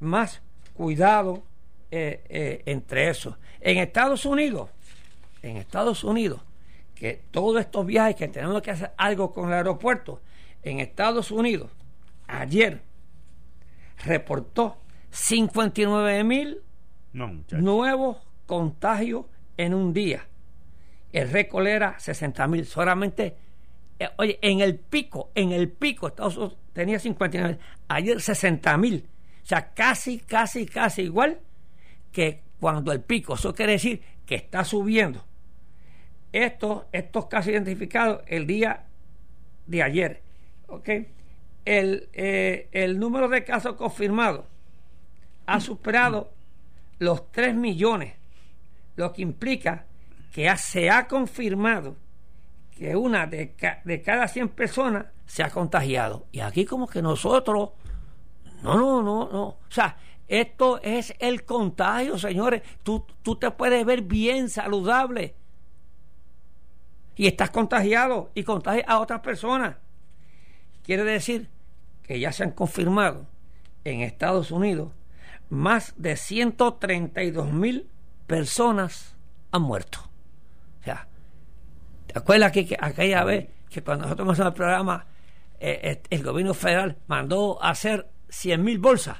más 0.00 0.42
cuidado 0.74 1.44
eh, 1.90 2.24
eh, 2.28 2.62
entre 2.66 3.08
eso. 3.08 3.38
En 3.60 3.78
Estados 3.78 4.24
Unidos, 4.24 4.70
en 5.42 5.56
Estados 5.56 6.04
Unidos, 6.04 6.40
que 6.94 7.22
todos 7.30 7.60
estos 7.60 7.84
viajes 7.86 8.16
que 8.16 8.28
tenemos 8.28 8.62
que 8.62 8.70
hacer 8.70 8.92
algo 8.96 9.32
con 9.32 9.48
el 9.48 9.54
aeropuerto, 9.54 10.20
en 10.62 10.80
Estados 10.80 11.30
Unidos 11.30 11.70
ayer 12.26 12.82
reportó 14.04 14.78
59 15.10 16.24
mil 16.24 16.62
nuevos 17.12 18.18
contagios 18.46 19.26
en 19.56 19.74
un 19.74 19.92
día. 19.92 20.26
El 21.12 21.30
récord 21.30 21.66
era 21.66 21.98
60 21.98 22.46
mil. 22.48 22.66
Solamente, 22.66 23.36
eh, 23.98 24.08
oye, 24.18 24.38
en 24.42 24.60
el 24.60 24.76
pico, 24.76 25.30
en 25.34 25.52
el 25.52 25.70
pico, 25.70 26.08
Estados 26.08 26.36
Unidos 26.36 26.56
tenía 26.72 26.98
59 26.98 27.58
Ayer 27.88 28.20
60 28.20 28.76
mil. 28.78 29.08
O 29.42 29.46
sea, 29.46 29.72
casi, 29.72 30.18
casi, 30.18 30.66
casi 30.66 31.02
igual 31.02 31.38
que 32.10 32.42
cuando 32.58 32.90
el 32.90 33.00
pico. 33.00 33.34
Eso 33.34 33.54
quiere 33.54 33.72
decir 33.72 34.02
que 34.26 34.34
está 34.34 34.64
subiendo. 34.64 35.24
Estos, 36.34 36.82
estos 36.90 37.26
casos 37.26 37.52
identificados 37.52 38.22
el 38.26 38.44
día 38.44 38.86
de 39.66 39.82
ayer. 39.84 40.20
¿Ok? 40.66 40.88
El, 41.64 42.08
eh, 42.12 42.68
el 42.72 42.98
número 42.98 43.28
de 43.28 43.44
casos 43.44 43.76
confirmados 43.76 44.44
ha 45.46 45.60
superado 45.60 46.32
los 46.98 47.30
3 47.30 47.54
millones, 47.54 48.14
lo 48.96 49.12
que 49.12 49.22
implica 49.22 49.86
que 50.32 50.52
se 50.56 50.90
ha 50.90 51.06
confirmado 51.06 51.94
que 52.76 52.96
una 52.96 53.28
de, 53.28 53.54
de, 53.84 54.02
cada 54.02 54.26
100 54.26 54.48
personas 54.48 55.06
se 55.26 55.44
ha 55.44 55.50
contagiado. 55.50 56.26
Y 56.32 56.40
aquí 56.40 56.64
como 56.64 56.88
que 56.88 57.00
nosotros, 57.00 57.70
no, 58.60 58.76
no, 58.76 59.02
no, 59.04 59.28
no. 59.30 59.44
O 59.44 59.58
sea, 59.68 59.96
esto 60.26 60.80
es 60.82 61.14
el 61.20 61.44
contagio, 61.44 62.18
señores. 62.18 62.62
Tú, 62.82 63.06
tú 63.22 63.36
te 63.36 63.52
puedes 63.52 63.86
ver 63.86 64.02
bien 64.02 64.50
saludable 64.50 65.36
y 67.16 67.26
estás 67.26 67.50
contagiado 67.50 68.30
y 68.34 68.44
contagias 68.44 68.86
a 68.88 68.98
otras 69.00 69.20
personas. 69.20 69.76
Quiere 70.82 71.04
decir 71.04 71.48
que 72.02 72.20
ya 72.20 72.32
se 72.32 72.44
han 72.44 72.50
confirmado 72.50 73.26
en 73.84 74.00
Estados 74.00 74.50
Unidos 74.50 74.92
más 75.48 75.94
de 75.96 76.16
132 76.16 77.52
mil 77.52 77.88
personas 78.26 79.16
han 79.52 79.62
muerto. 79.62 80.00
O 80.80 80.84
sea, 80.84 81.08
¿te 82.06 82.18
acuerdas 82.18 82.52
que, 82.52 82.76
aquella 82.78 83.24
vez 83.24 83.48
que 83.70 83.82
cuando 83.82 84.04
nosotros 84.04 84.32
hicimos 84.32 84.46
el 84.46 84.54
programa, 84.54 85.06
eh, 85.60 86.02
el 86.10 86.22
gobierno 86.22 86.54
federal 86.54 86.98
mandó 87.06 87.62
a 87.62 87.70
hacer 87.70 88.10
100 88.28 88.62
mil 88.62 88.78
bolsas? 88.78 89.18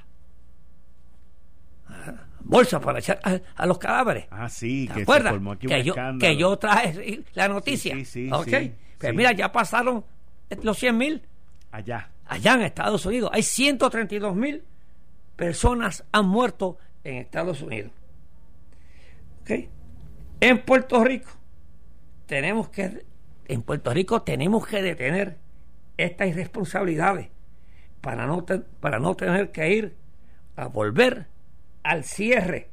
Ah, 1.89 2.27
bolsas 2.45 2.81
para 2.81 2.99
echar 3.01 3.21
a, 3.57 3.67
los 3.67 3.79
cadáveres. 3.79 4.27
Ah, 4.31 4.49
sí, 4.49 4.87
¿Te 4.89 4.95
que 4.95 5.03
acuerdas? 5.03 5.35
que, 5.59 5.83
yo, 5.83 5.95
que 6.21 6.37
yo 6.37 6.57
traje 6.57 7.25
la 7.35 7.49
noticia. 7.49 7.95
Sí, 7.97 8.05
sí, 8.05 8.31
sí, 8.45 8.73
pues 8.99 9.15
mira, 9.15 9.33
ya 9.33 9.51
pasaron 9.51 10.05
los 10.63 10.79
100 10.79 10.97
mil. 10.97 11.23
Allá. 11.73 12.11
Allá 12.27 12.55
en 12.55 12.63
Estados 12.63 13.05
Unidos. 13.07 13.31
Hay 13.33 13.43
132 13.43 14.37
mil 14.37 14.63
personas 15.37 16.05
han 16.13 16.27
muerto 16.27 16.79
en 17.03 17.17
Estados 17.17 17.61
Unidos. 17.61 17.91
En 20.41 20.63
Puerto 20.63 21.03
Rico 21.05 21.31
tenemos 22.27 22.69
que 22.69 23.05
en 23.47 23.63
Puerto 23.63 23.93
Rico 23.93 24.23
tenemos 24.23 24.67
que 24.67 24.81
detener 24.81 25.37
estas 25.99 26.29
irresponsabilidades 26.29 27.29
para 28.01 28.27
no, 28.27 28.45
para 28.81 28.99
no 28.99 29.15
tener 29.15 29.53
que 29.53 29.71
ir 29.75 29.97
a 30.57 30.67
volver 30.67 31.27
al 31.85 32.03
cierre 32.03 32.71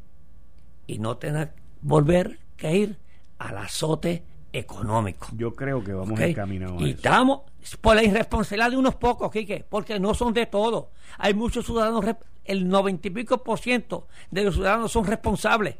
y 0.88 0.98
no 0.98 1.18
tener 1.18 1.54
volver 1.82 2.40
que 2.58 2.76
ir 2.76 2.98
al 3.38 3.58
azote 3.58 4.24
económico. 4.54 5.28
Yo 5.36 5.54
creo 5.54 5.84
que 5.84 5.94
vamos 5.94 6.20
encaminados. 6.20 6.82
Y 6.82 6.92
estamos 6.92 7.42
por 7.80 7.96
la 7.96 8.04
irresponsabilidad 8.04 8.72
de 8.72 8.78
unos 8.78 8.96
pocos, 8.96 9.32
Quique, 9.32 9.66
porque 9.68 10.00
no 10.00 10.14
son 10.14 10.34
de 10.34 10.48
todos. 10.48 10.88
Hay 11.18 11.34
muchos 11.34 11.66
ciudadanos, 11.66 12.04
el 12.44 12.68
noventa 12.68 13.08
y 13.08 13.12
pico 13.12 13.44
por 13.44 13.60
ciento 13.60 14.08
de 14.32 14.44
los 14.44 14.56
ciudadanos 14.56 14.92
son 14.92 15.06
responsables. 15.06 15.76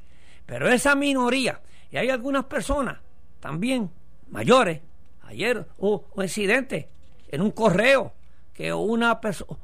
Pero 0.46 0.70
esa 0.70 0.96
minoría, 0.96 1.62
y 1.92 1.98
hay 1.98 2.10
algunas 2.10 2.46
personas 2.46 2.98
también 3.40 3.90
mayores, 4.30 4.82
ayer 5.24 5.66
hubo 5.78 6.08
un 6.14 6.24
incidente 6.24 6.90
en 7.30 7.42
un 7.42 7.52
correo 7.52 8.14
que 8.54 8.74
una 8.74 9.20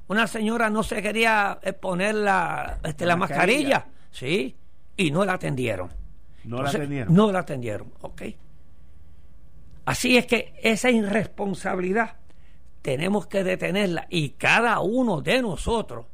una 0.07 0.27
señora 0.27 0.69
no 0.69 0.83
se 0.83 1.01
quería 1.01 1.59
poner 1.79 2.15
la, 2.15 2.79
este, 2.83 3.05
la, 3.05 3.15
mascarilla. 3.15 3.87
sí, 4.11 4.55
y 4.95 5.11
no 5.11 5.25
la 5.25 5.33
atendieron. 5.33 5.91
No 6.43 6.61
la 6.63 6.69
atendieron. 6.69 7.13
No 7.13 7.31
la 7.31 7.39
atendieron, 7.39 7.93
ok. 8.01 8.21
Así 9.85 10.17
es 10.17 10.25
que 10.25 10.53
esa 10.61 10.89
irresponsabilidad 10.89 12.15
tenemos 12.81 13.27
que 13.27 13.43
detenerla 13.43 14.07
y 14.09 14.31
cada 14.31 14.79
uno 14.79 15.21
de 15.21 15.41
nosotros 15.41 16.05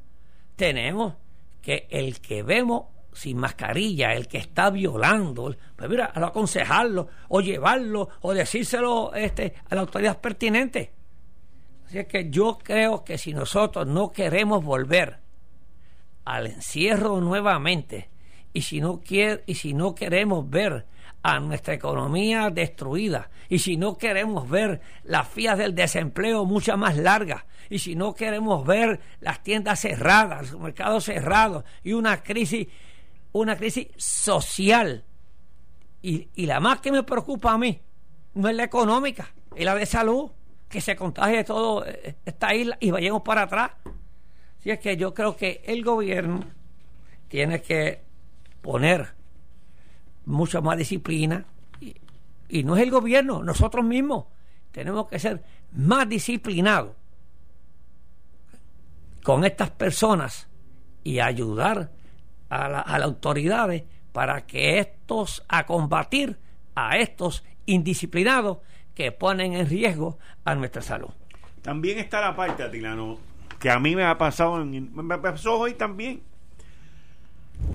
tenemos 0.56 1.16
que 1.62 1.88
el 1.90 2.20
que 2.20 2.44
vemos 2.44 2.86
sin 3.14 3.38
mascarilla, 3.38 4.14
el 4.14 4.28
que 4.28 4.40
está 4.40 4.70
violando, 4.70 5.56
pues 5.76 5.90
mira, 5.90 6.12
a 6.14 6.26
aconsejarlo 6.26 7.08
o 7.30 7.42
llevarlo 7.42 8.10
o 8.22 8.34
decírselo 8.34 9.14
este, 9.14 9.54
a 9.70 9.76
la 9.76 9.82
autoridad 9.82 10.20
pertinente. 10.20 10.92
Que 11.94 12.30
yo 12.32 12.58
creo 12.58 13.04
que 13.04 13.20
si 13.20 13.34
nosotros 13.34 13.86
no 13.86 14.12
queremos 14.12 14.64
volver 14.64 15.20
al 16.26 16.48
encierro 16.48 17.22
nuevamente 17.22 18.10
y 18.52 18.62
si 18.62 18.82
no 18.82 19.00
y 19.46 19.56
si 19.56 19.74
no 19.76 19.94
queremos 19.94 20.50
ver 20.50 20.88
a 21.22 21.40
nuestra 21.40 21.76
economía 21.76 22.50
destruida 22.50 23.30
y 23.48 23.60
si 23.60 23.78
no 23.78 23.98
queremos 23.98 24.50
ver 24.50 24.82
las 25.04 25.28
fías 25.28 25.58
del 25.58 25.76
desempleo 25.76 26.46
muchas 26.46 26.78
más 26.78 26.98
largas 26.98 27.44
y 27.70 27.80
si 27.80 27.96
no 27.96 28.16
queremos 28.16 28.66
ver 28.66 29.00
las 29.20 29.44
tiendas 29.44 29.80
cerradas, 29.80 30.52
los 30.52 30.62
mercados 30.62 31.06
cerrados 31.06 31.64
y 31.84 31.94
una 31.94 32.24
crisis, 32.24 32.68
una 33.32 33.56
crisis 33.56 33.88
social. 33.98 35.06
Y, 36.02 36.30
y 36.36 36.46
la 36.46 36.60
más 36.60 36.82
que 36.82 36.92
me 36.92 37.04
preocupa 37.04 37.54
a 37.54 37.58
mí 37.58 37.80
no 38.34 38.50
es 38.50 38.56
la 38.56 38.64
económica, 38.64 39.34
es 39.56 39.64
la 39.64 39.76
de 39.76 39.86
salud, 39.86 40.32
que 40.74 40.82
se 40.82 40.96
contagie 40.96 41.44
todo 41.44 41.86
eh, 41.86 42.16
esta 42.26 42.56
isla 42.56 42.76
y 42.80 42.90
vayamos 42.90 43.22
para 43.22 43.44
atrás. 43.44 43.74
Si 44.58 44.72
es 44.72 44.80
que 44.80 44.98
yo 44.98 45.14
creo 45.14 45.36
que 45.38 45.62
el 45.68 45.84
gobierno 45.84 46.40
tiene 47.28 47.62
que 47.62 48.02
poner 48.60 49.14
mucha 50.26 50.62
más 50.62 50.76
disciplina. 50.76 51.46
Y, 52.50 52.64
no 52.64 52.76
es 52.76 52.82
el 52.82 52.90
gobierno, 52.90 53.44
nosotros 53.44 53.86
mismos 53.86 54.26
tenemos 54.72 55.08
que 55.08 55.20
ser 55.20 55.44
más 55.74 56.10
disciplinados 56.10 56.96
con 59.24 59.46
estas 59.46 59.70
personas 59.70 60.48
y 61.04 61.20
ayudar 61.20 61.92
a, 62.50 62.68
las 62.68 63.04
autoridades 63.04 63.84
para 64.12 64.48
que 64.48 64.80
estos 64.80 65.44
a 65.48 65.68
combatir 65.68 66.40
a 66.74 66.98
estos 66.98 67.44
indisciplinados 67.68 68.58
que 68.94 69.12
ponen 69.12 69.54
en 69.54 69.68
riesgo 69.68 70.18
a 70.46 70.56
nuestra 70.56 70.82
salud. 70.82 71.10
También 71.62 71.98
está 72.00 72.22
la 72.22 72.36
parte, 72.36 72.64
Atilano, 72.64 73.18
que 73.60 73.70
a 73.70 73.80
mí 73.80 73.96
me 73.96 74.04
ha 74.04 74.18
pasado, 74.18 74.64
me 74.66 75.18
pasó 75.18 75.60
hoy 75.60 75.74
también 75.74 76.22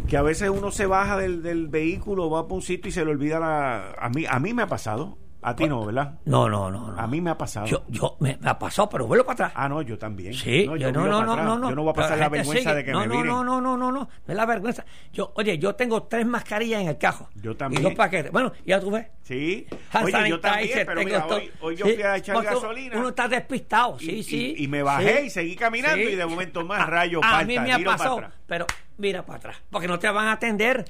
que 0.09 0.17
a 0.17 0.23
veces 0.23 0.51
uno 0.51 0.71
se 0.71 0.87
baja 0.87 1.17
del, 1.17 1.43
del 1.43 1.69
vehículo, 1.69 2.31
va 2.31 2.41
a 2.41 2.43
un 2.43 2.63
sitio 2.63 2.89
y 2.89 2.93
se 2.93 3.05
le 3.05 3.11
olvida 3.11 3.39
la... 3.39 3.93
A 3.99 4.09
mí, 4.09 4.25
a 4.29 4.39
mí 4.39 4.55
me 4.55 4.63
ha 4.63 4.67
pasado. 4.67 5.19
A 5.41 5.55
ti 5.55 5.69
no, 5.69 5.87
¿verdad? 5.87 6.15
No, 6.25 6.49
no, 6.49 6.71
no. 6.71 6.95
A 6.99 7.07
mí 7.07 7.21
me 7.21 7.31
ha 7.31 7.39
pasado. 7.39 7.67
Yo, 7.67 7.85
yo 7.89 8.17
me, 8.19 8.39
ha 8.43 8.59
pasado, 8.59 8.89
pero 8.89 9.07
vuelvo 9.07 9.25
para 9.25 9.35
atrás. 9.35 9.53
Ah, 9.55 9.69
no, 9.69 9.83
yo 9.83 9.97
también. 9.97 10.35
Sí, 10.35 10.67
no, 10.67 10.77
yo 10.77 10.91
no, 10.91 11.07
no, 11.07 11.25
no, 11.25 11.57
no, 11.59 11.69
Yo 11.71 11.77
no 11.77 11.83
voy 11.85 11.93
a 11.93 11.95
pasar 11.95 12.19
la 12.19 12.29
vergüenza 12.29 12.75
de 12.75 12.85
que 12.85 12.91
no, 12.91 13.01
me 13.01 13.09
miren. 13.09 13.27
No, 13.27 13.45
no, 13.45 13.61
no, 13.61 13.77
no, 13.77 13.93
no, 13.93 14.01
no, 14.01 14.09
es 14.27 14.35
la 14.35 14.47
vergüenza. 14.47 14.85
Yo, 15.13 15.33
oye, 15.37 15.57
yo 15.59 15.77
tengo 15.77 16.03
tres 16.05 16.27
mascarillas 16.27 16.83
en 16.83 16.89
el 16.89 16.99
cajo. 16.99 17.29
Yo 17.37 17.57
también. 17.57 17.83
Y 17.83 17.85
dos 17.85 17.95
paquetes. 17.95 18.33
Bueno, 18.33 18.53
ya 18.67 18.81
tú 18.81 18.91
ves. 18.91 19.07
Sí. 19.23 19.67
Oye, 20.03 20.29
yo 20.29 20.41
también, 20.41 20.87
pero 20.87 21.05
mira, 21.05 21.27
hoy, 21.27 21.51
hoy, 21.61 21.77
yo 21.77 21.85
fui 21.85 22.03
a 22.03 22.17
echar 22.17 22.43
gasolina. 22.43 22.99
Uno 22.99 23.11
está 23.11 23.29
despistado, 23.29 23.99
sí, 23.99 24.23
sí. 24.25 24.55
Y, 24.59 24.67
me 24.67 24.83
bajé 24.83 25.27
y 25.27 25.31
seguí 25.31 25.55
caminando 25.55 26.03
y 26.03 26.17
de 26.17 26.27
momento 26.27 26.65
más 26.65 26.87
rayos 26.89 27.23
A, 27.25 27.41
a 27.41 27.45
mí 27.45 27.59
me 27.59 27.73
ha 27.73 27.79
pasado, 27.79 28.23
pero 28.47 28.67
mira 28.97 29.25
para 29.25 29.39
atrás, 29.39 29.63
porque 29.71 29.87
no 29.87 29.99
te 29.99 30.09
van 30.11 30.27
a 30.27 30.33
atender. 30.33 30.85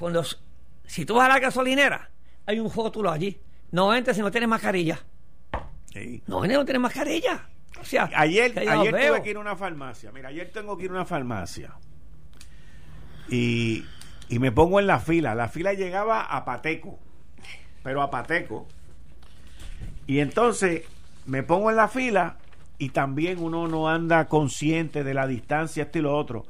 Los, 0.00 0.42
si 0.84 1.04
tú 1.04 1.14
vas 1.14 1.26
a 1.26 1.28
la 1.28 1.38
gasolinera, 1.38 2.10
hay 2.46 2.60
un 2.60 2.72
rótulo 2.72 3.10
allí 3.10 3.40
no 3.70 3.94
entres 3.94 4.16
si 4.16 4.22
no 4.22 4.30
tienes 4.30 4.48
mascarilla. 4.48 4.98
Sí. 5.92 6.22
No 6.26 6.36
entres 6.44 6.52
si 6.52 6.58
no 6.58 6.64
tienes 6.64 6.82
mascarilla. 6.82 7.48
O 7.80 7.84
sea, 7.84 8.08
ayer, 8.14 8.58
ayer 8.58 9.08
tuve 9.08 9.22
que 9.22 9.30
ir 9.30 9.36
a 9.36 9.40
una 9.40 9.56
farmacia. 9.56 10.10
Mira, 10.12 10.30
ayer 10.30 10.50
tengo 10.50 10.76
que 10.76 10.84
ir 10.84 10.90
a 10.90 10.94
una 10.94 11.04
farmacia. 11.04 11.74
Y, 13.28 13.84
y 14.28 14.38
me 14.38 14.52
pongo 14.52 14.80
en 14.80 14.86
la 14.86 14.98
fila. 14.98 15.34
La 15.34 15.48
fila 15.48 15.74
llegaba 15.74 16.22
a 16.22 16.44
Pateco. 16.44 16.98
Pero 17.82 18.02
a 18.02 18.10
Pateco. 18.10 18.66
Y 20.06 20.20
entonces 20.20 20.84
me 21.26 21.42
pongo 21.42 21.70
en 21.70 21.76
la 21.76 21.88
fila 21.88 22.38
y 22.78 22.90
también 22.90 23.42
uno 23.42 23.68
no 23.68 23.88
anda 23.88 24.26
consciente 24.26 25.02
de 25.02 25.14
la 25.14 25.26
distancia, 25.26 25.84
esto 25.84 25.98
y 25.98 26.02
lo 26.02 26.16
otro. 26.16 26.46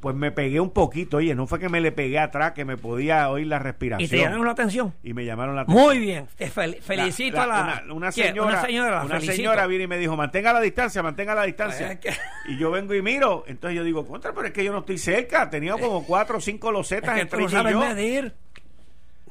Pues 0.00 0.14
me 0.14 0.30
pegué 0.30 0.60
un 0.60 0.70
poquito, 0.70 1.16
oye, 1.16 1.34
no 1.34 1.48
fue 1.48 1.58
que 1.58 1.68
me 1.68 1.80
le 1.80 1.90
pegué 1.90 2.20
atrás, 2.20 2.52
que 2.52 2.64
me 2.64 2.76
podía 2.76 3.28
oír 3.30 3.48
la 3.48 3.58
respiración. 3.58 4.06
¿Y 4.06 4.08
te 4.08 4.18
llamaron 4.18 4.46
la 4.46 4.52
atención? 4.52 4.94
Y 5.02 5.12
me 5.12 5.24
llamaron 5.24 5.56
la 5.56 5.62
atención. 5.62 5.86
Muy 5.86 5.98
bien, 5.98 6.28
te 6.36 6.48
felicito 6.48 7.40
a 7.40 7.46
la... 7.46 7.84
Una, 7.90 8.12
señora, 8.12 9.02
una 9.04 9.20
señora, 9.20 9.66
viene 9.66 9.84
y 9.84 9.86
me 9.88 9.98
dijo, 9.98 10.16
mantenga 10.16 10.52
la 10.52 10.60
distancia, 10.60 11.02
mantenga 11.02 11.34
la 11.34 11.44
distancia. 11.44 11.98
Pues 12.00 12.18
y 12.46 12.56
yo 12.58 12.70
vengo 12.70 12.94
y 12.94 13.02
miro, 13.02 13.44
entonces 13.48 13.76
yo 13.76 13.82
digo, 13.82 14.06
contra, 14.06 14.32
pero 14.32 14.46
es 14.46 14.52
que 14.52 14.62
yo 14.62 14.72
no 14.72 14.78
estoy 14.80 14.98
cerca, 14.98 15.50
tenía 15.50 15.72
como 15.72 16.04
cuatro 16.04 16.38
o 16.38 16.40
cinco 16.40 16.70
losetas 16.70 17.16
es 17.16 17.22
entre 17.22 17.38
tú 17.38 17.44
no 17.44 17.50
sabes 17.50 17.76
medir. 17.76 18.34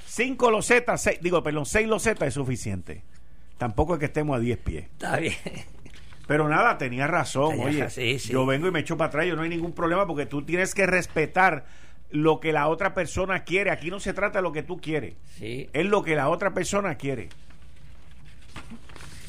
Cinco 0.06 0.52
losetas, 0.52 1.02
seis, 1.02 1.20
digo, 1.22 1.42
perdón, 1.44 1.66
seis 1.66 1.88
losetas 1.88 2.28
es 2.28 2.34
suficiente. 2.34 3.04
Tampoco 3.58 3.94
es 3.94 4.00
que 4.00 4.06
estemos 4.06 4.38
a 4.38 4.40
diez 4.40 4.58
pies. 4.58 4.84
Está 4.86 5.18
bien. 5.18 5.34
Pero 6.28 6.50
nada, 6.50 6.78
tenía 6.78 7.08
razón. 7.08 7.60
Oye, 7.60 8.18
yo 8.20 8.46
vengo 8.46 8.68
y 8.68 8.72
me 8.72 8.82
echo 8.82 8.98
para 8.98 9.08
atrás, 9.08 9.26
yo 9.26 9.36
no 9.36 9.44
hay 9.44 9.50
ningún 9.50 9.72
problema 9.72 10.06
porque 10.06 10.26
tú 10.26 10.44
tienes 10.44 10.76
que 10.76 10.86
respetar 10.86 11.66
lo 12.10 12.40
que 12.40 12.52
la 12.52 12.68
otra 12.68 12.94
persona 12.94 13.44
quiere. 13.44 13.72
Aquí 13.72 13.90
no 13.90 14.00
se 14.00 14.14
trata 14.14 14.40
de 14.40 14.44
lo 14.44 14.52
que 14.52 14.64
tú 14.64 14.78
quieres. 14.78 15.16
Sí. 15.38 15.70
Es 15.72 15.86
lo 15.86 16.04
que 16.04 16.16
la 16.16 16.30
otra 16.30 16.54
persona 16.54 16.96
quiere. 16.96 17.30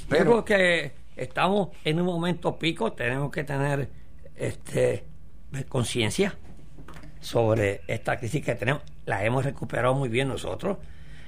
Pero 0.09 0.45
que 0.45 0.93
estamos 1.17 1.69
en 1.85 2.01
un 2.01 2.07
momento 2.07 2.59
pico, 2.59 2.93
tenemos 2.93 3.31
que 3.31 3.45
tener 3.45 3.89
este 4.35 5.05
conciencia 5.69 6.37
sobre 7.21 7.83
esta 7.87 8.19
crisis 8.19 8.45
que 8.45 8.55
tenemos. 8.55 8.83
La 9.07 9.25
hemos 9.25 9.45
recuperado 9.45 9.95
muy 9.95 10.09
bien 10.09 10.29
nosotros. 10.29 10.79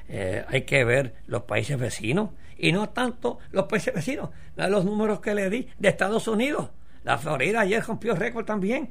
Eh, 0.09 0.45
hay 0.49 0.63
que 0.63 0.85
ver 0.85 1.15
los 1.27 1.43
países 1.43 1.79
vecinos 1.79 2.31
y 2.61 2.73
no 2.73 2.91
tanto 2.91 3.39
los 3.53 3.65
países 3.65 3.95
vecinos, 3.95 4.31
los 4.57 4.85
números 4.85 5.21
que 5.21 5.35
le 5.35 5.49
di 5.49 5.69
de 5.79 5.89
Estados 5.89 6.29
Unidos. 6.29 6.71
La 7.05 7.17
Florida 7.17 7.61
ayer 7.61 7.83
rompió 7.83 8.15
récord 8.15 8.45
también. 8.45 8.91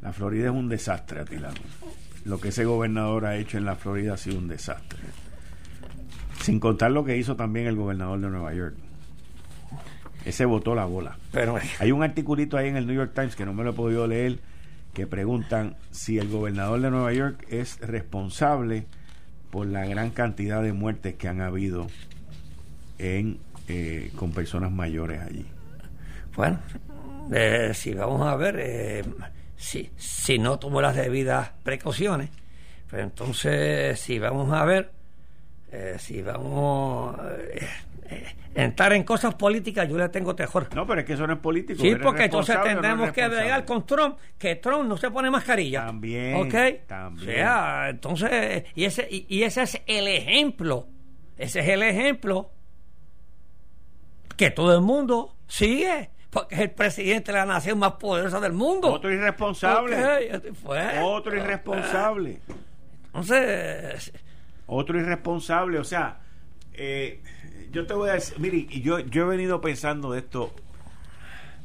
La 0.00 0.12
Florida 0.12 0.46
es 0.46 0.50
un 0.50 0.68
desastre, 0.68 1.20
Atilano. 1.20 1.60
Lo 2.24 2.40
que 2.40 2.48
ese 2.48 2.64
gobernador 2.64 3.26
ha 3.26 3.36
hecho 3.36 3.58
en 3.58 3.66
la 3.66 3.76
Florida 3.76 4.14
ha 4.14 4.16
sido 4.16 4.38
un 4.38 4.48
desastre. 4.48 4.98
Sin 6.40 6.58
contar 6.58 6.90
lo 6.90 7.04
que 7.04 7.18
hizo 7.18 7.36
también 7.36 7.66
el 7.66 7.76
gobernador 7.76 8.18
de 8.18 8.30
Nueva 8.30 8.54
York. 8.54 8.74
Ese 10.24 10.46
votó 10.46 10.74
la 10.74 10.86
bola. 10.86 11.18
Pero 11.32 11.58
hay 11.78 11.92
un 11.92 12.02
articulito 12.02 12.56
ahí 12.56 12.68
en 12.68 12.76
el 12.76 12.86
New 12.86 12.96
York 12.96 13.12
Times 13.14 13.36
que 13.36 13.44
no 13.44 13.52
me 13.52 13.64
lo 13.64 13.70
he 13.70 13.74
podido 13.74 14.06
leer 14.06 14.38
que 14.94 15.06
preguntan 15.06 15.76
si 15.90 16.18
el 16.18 16.28
gobernador 16.28 16.80
de 16.80 16.90
Nueva 16.90 17.12
York 17.12 17.46
es 17.48 17.78
responsable 17.80 18.86
por 19.50 19.66
la 19.66 19.84
gran 19.86 20.10
cantidad 20.10 20.62
de 20.62 20.72
muertes 20.72 21.14
que 21.14 21.28
han 21.28 21.40
habido 21.40 21.86
en, 23.00 23.38
eh, 23.68 24.10
con 24.14 24.32
personas 24.32 24.70
mayores 24.70 25.20
allí. 25.20 25.46
Bueno, 26.36 26.58
eh, 27.32 27.72
si 27.74 27.94
vamos 27.94 28.26
a 28.26 28.36
ver, 28.36 28.56
eh, 28.60 29.04
si, 29.56 29.90
si 29.96 30.38
no 30.38 30.58
tomó 30.58 30.80
las 30.80 30.94
debidas 30.94 31.50
precauciones, 31.62 32.30
pues 32.88 33.02
entonces 33.02 33.98
si 33.98 34.18
vamos 34.18 34.52
a 34.52 34.64
ver, 34.64 34.92
si 35.98 36.20
vamos 36.20 37.16
entrar 38.54 38.92
en 38.92 39.04
cosas 39.04 39.36
políticas, 39.36 39.88
yo 39.88 39.96
le 39.96 40.08
tengo 40.08 40.34
mejor. 40.34 40.74
No, 40.74 40.84
pero 40.84 41.00
es 41.00 41.06
que 41.06 41.12
eso 41.12 41.24
no 41.26 41.34
es 41.34 41.38
político. 41.38 41.80
Sí, 41.80 41.94
porque 41.94 42.24
entonces 42.24 42.60
tendremos 42.62 43.12
que 43.12 43.28
bregar 43.28 43.64
con 43.64 43.86
Trump, 43.86 44.16
que 44.36 44.56
Trump 44.56 44.88
no 44.88 44.96
se 44.96 45.10
pone 45.12 45.30
mascarilla. 45.30 45.86
También. 45.86 46.34
¿Ok? 46.34 46.86
También. 46.88 47.30
O 47.30 47.32
sea, 47.32 47.88
entonces, 47.88 48.64
y 48.74 48.84
ese, 48.84 49.06
y 49.08 49.42
ese 49.44 49.62
es 49.62 49.80
el 49.86 50.08
ejemplo. 50.08 50.88
Ese 51.38 51.60
es 51.60 51.68
el 51.68 51.84
ejemplo 51.84 52.50
que 54.40 54.50
todo 54.50 54.74
el 54.74 54.80
mundo 54.80 55.36
sigue 55.48 56.08
porque 56.30 56.54
es 56.54 56.60
el 56.62 56.70
presidente 56.70 57.30
de 57.30 57.36
la 57.36 57.44
nación 57.44 57.78
más 57.78 57.92
poderosa 57.96 58.40
del 58.40 58.54
mundo. 58.54 58.90
Otro 58.90 59.12
irresponsable. 59.12 59.94
Otro 61.02 61.36
irresponsable. 61.36 62.40
Entonces. 63.08 64.10
Otro 64.66 64.98
irresponsable. 64.98 65.78
O 65.78 65.84
sea, 65.84 66.20
eh, 66.72 67.20
yo 67.70 67.86
te 67.86 67.92
voy 67.92 68.08
a 68.08 68.14
decir, 68.14 68.38
mire, 68.40 68.64
yo, 68.80 69.00
yo 69.00 69.24
he 69.24 69.26
venido 69.36 69.60
pensando 69.60 70.12
de 70.12 70.20
esto 70.20 70.50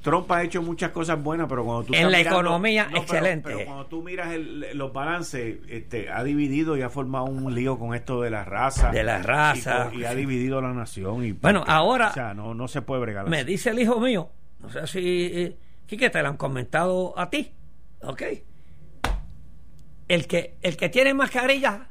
Trump 0.06 0.32
ha 0.32 0.44
hecho 0.44 0.62
muchas 0.62 0.92
cosas 0.92 1.22
buenas, 1.22 1.48
pero 1.50 1.66
cuando 1.66 1.86
tú 1.86 1.94
en 1.96 2.12
la 2.12 2.20
economía 2.20 2.88
excelente. 2.94 3.50
Pero, 3.50 3.66
cuando 3.66 3.88
tú 3.88 4.04
miras 4.04 4.38
los 4.38 4.94
balances, 4.94 5.58
este, 5.68 6.12
ha 6.12 6.24
dividido 6.24 6.78
y 6.78 6.84
ha 6.84 6.92
formado 6.92 7.26
un 7.26 7.56
lío 7.56 7.80
con 7.80 7.96
esto 7.96 8.22
de 8.22 8.30
la 8.30 8.46
raza, 8.46 8.92
de 8.92 9.04
la 9.04 9.24
raza, 9.24 9.90
y, 9.92 10.04
ha 10.04 10.14
dividido 10.14 10.62
la 10.62 10.74
nación. 10.74 11.26
Y, 11.26 11.32
bueno, 11.32 11.64
ahora, 11.66 12.10
o 12.10 12.14
sea, 12.14 12.36
no, 12.36 12.54
no 12.54 12.68
se 12.68 12.84
puede 12.84 13.02
bregar. 13.02 13.28
Me 13.28 13.44
dice 13.44 13.72
el 13.72 13.80
hijo 13.80 14.00
mío, 14.00 14.30
no 14.60 14.70
sé 14.70 14.86
si, 14.86 15.00
eh, 15.02 15.58
que 15.88 16.10
te 16.12 16.22
lo 16.22 16.30
han 16.30 16.38
comentado 16.38 17.18
a 17.18 17.32
ti, 17.32 17.52
¿ok? 18.04 18.22
El 20.08 20.28
que, 20.28 20.56
el 20.62 20.78
que 20.78 20.90
tiene 20.90 21.16
mascarilla, 21.16 21.88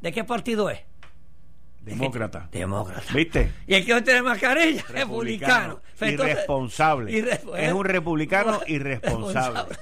¿de 0.00 0.12
qué 0.12 0.24
partido 0.24 0.70
es? 0.70 0.80
Demócrata. 1.84 2.48
Demócrata. 2.50 3.14
¿Viste? 3.14 3.52
Y 3.66 3.74
el 3.74 3.84
que 3.84 3.94
no 3.94 4.02
tiene 4.02 4.22
mascarilla, 4.22 4.84
republicano. 4.88 5.80
irresponsable. 6.00 7.18
es 7.58 7.72
un 7.72 7.84
republicano 7.84 8.60
irresponsable. 8.66 9.76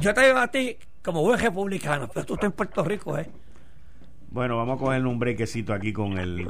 yo 0.00 0.14
te 0.14 0.26
digo 0.26 0.38
a 0.38 0.48
ti 0.48 0.76
como 1.02 1.22
buen 1.22 1.38
republicano, 1.38 2.08
pero 2.12 2.24
tú 2.24 2.34
estás 2.34 2.46
en 2.46 2.52
Puerto 2.52 2.84
Rico, 2.84 3.18
¿eh? 3.18 3.28
Bueno, 4.30 4.56
vamos 4.56 4.76
a 4.76 4.84
coger 4.84 5.06
un 5.06 5.18
brequecito 5.18 5.72
aquí 5.72 5.92
con 5.92 6.18
el 6.18 6.46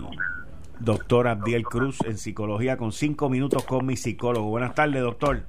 doctor 0.80 1.28
Abdiel 1.28 1.64
Cruz 1.64 1.98
en 2.04 2.16
psicología 2.16 2.76
con 2.76 2.92
cinco 2.92 3.28
minutos 3.28 3.64
con 3.64 3.86
mi 3.86 3.96
psicólogo. 3.96 4.48
Buenas 4.50 4.74
tardes, 4.74 5.02
doctor. 5.02 5.42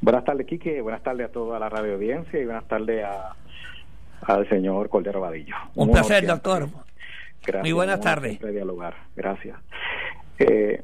Buenas 0.00 0.24
tardes, 0.24 0.46
Quique. 0.46 0.80
Buenas 0.80 1.02
tardes 1.02 1.28
a 1.28 1.32
toda 1.32 1.58
la 1.58 1.68
radio 1.68 1.94
audiencia 1.94 2.40
y 2.40 2.44
buenas 2.44 2.66
tardes 2.66 3.04
a, 3.04 3.36
al 4.22 4.48
señor 4.48 4.88
Cordero 4.88 5.20
Vadillo. 5.20 5.54
Un, 5.74 5.90
placer, 5.90 6.26
doctor. 6.26 6.68
Gracias. 7.44 7.62
Muy 7.62 7.72
buenas 7.72 8.00
tardes. 8.00 8.40
dialogar. 8.40 8.94
Gracias. 9.16 9.58
Eh, 10.38 10.82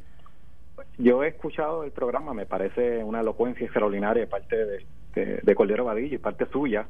yo 0.99 1.23
he 1.23 1.29
escuchado 1.29 1.85
el 1.85 1.93
programa, 1.93 2.35
me 2.35 2.47
parece 2.47 3.03
una 3.05 3.21
elocuencia 3.21 3.65
extraordinaria 3.65 4.23
de 4.23 4.27
parte 4.27 4.57
de, 4.57 5.41
de, 5.43 5.55
Cordero 5.55 5.85
Vadillo 5.85 6.17
y 6.17 6.19
parte 6.19 6.47
suya, 6.47 6.87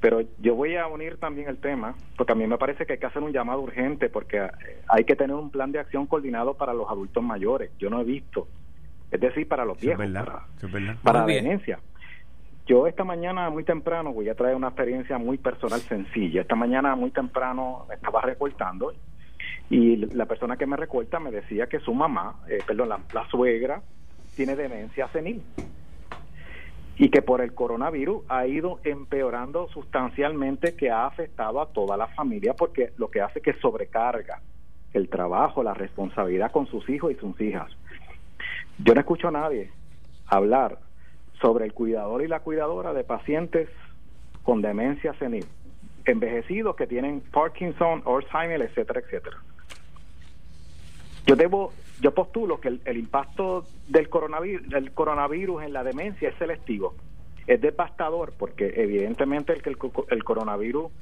pero 0.00 0.20
yo 0.38 0.54
voy 0.54 0.76
a 0.76 0.86
unir 0.86 1.16
también 1.16 1.48
el 1.48 1.58
tema, 1.58 1.94
porque 2.16 2.32
a 2.32 2.34
mí 2.34 2.46
me 2.46 2.58
parece 2.58 2.84
que 2.84 2.94
hay 2.94 2.98
que 2.98 3.06
hacer 3.06 3.22
un 3.22 3.32
llamado 3.32 3.60
urgente, 3.60 4.10
porque 4.10 4.38
eh, 4.38 4.50
hay 4.88 5.04
que 5.04 5.16
tener 5.16 5.34
un 5.34 5.50
plan 5.50 5.72
de 5.72 5.78
acción 5.78 6.06
coordinado 6.06 6.54
para 6.54 6.74
los 6.74 6.88
adultos 6.90 7.22
mayores. 7.22 7.70
Yo 7.78 7.88
no 7.88 8.00
he 8.00 8.04
visto, 8.04 8.48
es 9.10 9.20
decir, 9.20 9.48
para 9.48 9.64
los 9.64 9.80
viejos, 9.80 10.06
para, 11.02 11.20
la 11.20 11.26
demencia. 11.26 11.78
Yo 12.66 12.88
esta 12.88 13.04
mañana 13.04 13.48
muy 13.48 13.62
temprano 13.62 14.12
voy 14.12 14.28
a 14.28 14.34
traer 14.34 14.56
una 14.56 14.68
experiencia 14.68 15.18
muy 15.18 15.38
personal 15.38 15.80
sencilla. 15.82 16.40
Esta 16.40 16.56
mañana 16.56 16.96
muy 16.96 17.12
temprano 17.12 17.86
estaba 17.94 18.20
recortando 18.22 18.92
y 19.70 19.96
la 19.96 20.26
persona 20.26 20.56
que 20.56 20.66
me 20.66 20.76
recorta 20.76 21.20
me 21.20 21.30
decía 21.30 21.68
que 21.68 21.78
su 21.78 21.94
mamá, 21.94 22.40
eh, 22.48 22.58
perdón, 22.66 22.88
la, 22.88 23.28
suegra, 23.30 23.82
tiene 24.34 24.56
demencia 24.56 25.08
senil 25.12 25.42
y 26.96 27.08
que 27.08 27.22
por 27.22 27.40
el 27.40 27.54
coronavirus 27.54 28.24
ha 28.28 28.48
ido 28.48 28.80
empeorando 28.82 29.68
sustancialmente, 29.68 30.74
que 30.74 30.90
ha 30.90 31.06
afectado 31.06 31.60
a 31.60 31.66
toda 31.66 31.96
la 31.96 32.08
familia 32.08 32.54
porque 32.54 32.92
lo 32.96 33.10
que 33.10 33.20
hace 33.20 33.40
que 33.40 33.52
sobrecarga 33.52 34.40
el 34.92 35.08
trabajo, 35.08 35.62
la 35.62 35.74
responsabilidad 35.74 36.50
con 36.50 36.66
sus 36.66 36.88
hijos 36.88 37.12
y 37.12 37.14
sus 37.14 37.40
hijas. 37.40 37.70
Yo 38.78 38.92
no 38.92 39.00
escucho 39.00 39.28
a 39.28 39.32
nadie 39.32 39.70
hablar 40.26 40.78
sobre 41.40 41.64
el 41.64 41.72
cuidador 41.72 42.22
y 42.22 42.28
la 42.28 42.40
cuidadora 42.40 42.92
de 42.92 43.04
pacientes 43.04 43.68
con 44.42 44.62
demencia 44.62 45.14
senil, 45.18 45.44
envejecidos 46.04 46.76
que 46.76 46.86
tienen 46.86 47.20
Parkinson, 47.20 48.02
Alzheimer, 48.06 48.62
etcétera, 48.62 49.00
etcétera. 49.00 49.36
Yo 51.26 51.34
debo, 51.34 51.72
yo 52.00 52.14
postulo 52.14 52.60
que 52.60 52.78
el, 52.84 52.96
impacto 52.96 53.64
del 53.88 54.08
coronavirus, 54.08 54.90
coronavirus 54.94 55.64
en 55.64 55.72
la 55.72 55.82
demencia 55.82 56.28
es 56.28 56.36
selectivo. 56.36 56.94
Es 57.48 57.60
devastador 57.60 58.32
porque 58.38 58.72
evidentemente 58.76 59.52
el, 59.52 59.62
el, 59.64 59.76
el 60.10 60.24
coronavirus 60.24 60.92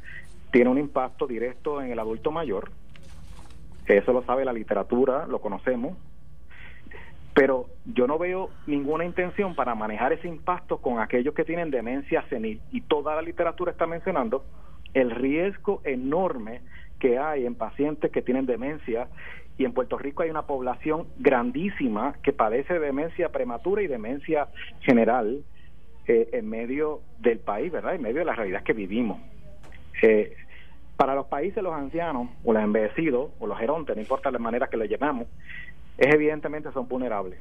tiene 0.50 0.70
un 0.70 0.78
impacto 0.78 1.26
directo 1.26 1.82
en 1.82 1.92
el 1.92 1.98
adulto 1.98 2.30
mayor. 2.30 2.70
Eso 3.86 4.12
lo 4.14 4.22
sabe 4.22 4.46
la 4.46 4.52
literatura, 4.54 5.26
lo 5.26 5.40
conocemos, 5.40 5.98
pero 7.34 7.66
yo 7.84 8.06
no 8.06 8.16
veo 8.16 8.50
ninguna 8.66 9.04
intención 9.04 9.54
para 9.56 9.74
manejar 9.74 10.12
ese 10.12 10.28
impacto 10.28 10.78
con 10.78 11.00
aquellos 11.00 11.34
que 11.34 11.44
tienen 11.44 11.70
demencia 11.70 12.24
senil 12.30 12.60
y 12.70 12.80
toda 12.82 13.16
la 13.16 13.22
literatura 13.22 13.72
está 13.72 13.86
mencionando 13.86 14.44
el 14.94 15.10
riesgo 15.10 15.80
enorme 15.84 16.60
que 17.00 17.18
hay 17.18 17.44
en 17.44 17.56
pacientes 17.56 18.12
que 18.12 18.22
tienen 18.22 18.46
demencia 18.46 19.08
y 19.58 19.64
en 19.64 19.72
Puerto 19.72 19.98
Rico 19.98 20.22
hay 20.22 20.30
una 20.30 20.46
población 20.46 21.06
grandísima 21.18 22.14
que 22.22 22.32
padece 22.32 22.78
demencia 22.78 23.30
prematura 23.30 23.82
y 23.82 23.88
demencia 23.88 24.48
general 24.80 25.42
eh, 26.06 26.28
en 26.32 26.48
medio 26.48 27.00
del 27.18 27.38
país, 27.38 27.72
¿verdad? 27.72 27.94
En 27.94 28.02
medio 28.02 28.18
de 28.20 28.24
la 28.24 28.34
realidad 28.34 28.62
que 28.62 28.72
vivimos. 28.72 29.20
Eh, 30.02 30.36
para 30.96 31.14
los 31.14 31.26
países, 31.26 31.62
los 31.62 31.72
ancianos 31.72 32.28
o 32.44 32.52
los 32.52 32.62
envejecidos 32.62 33.30
o 33.38 33.46
los 33.46 33.58
gerontes, 33.58 33.96
no 33.96 34.02
importa 34.02 34.30
la 34.30 34.38
manera 34.38 34.68
que 34.68 34.76
lo 34.76 34.84
llamamos, 34.84 35.26
es 35.98 36.14
evidentemente 36.14 36.72
son 36.72 36.88
vulnerables. 36.88 37.38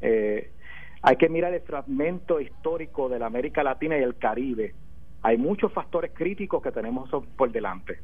Eh, 0.00 0.50
hay 1.02 1.16
que 1.16 1.28
mirar 1.28 1.54
el 1.54 1.60
fragmento 1.60 2.40
histórico 2.40 3.08
de 3.08 3.18
la 3.18 3.26
América 3.26 3.62
Latina 3.62 3.96
y 3.98 4.02
el 4.02 4.16
Caribe. 4.16 4.74
Hay 5.22 5.36
muchos 5.36 5.72
factores 5.72 6.12
críticos 6.14 6.62
que 6.62 6.72
tenemos 6.72 7.10
por 7.36 7.52
delante. 7.52 8.00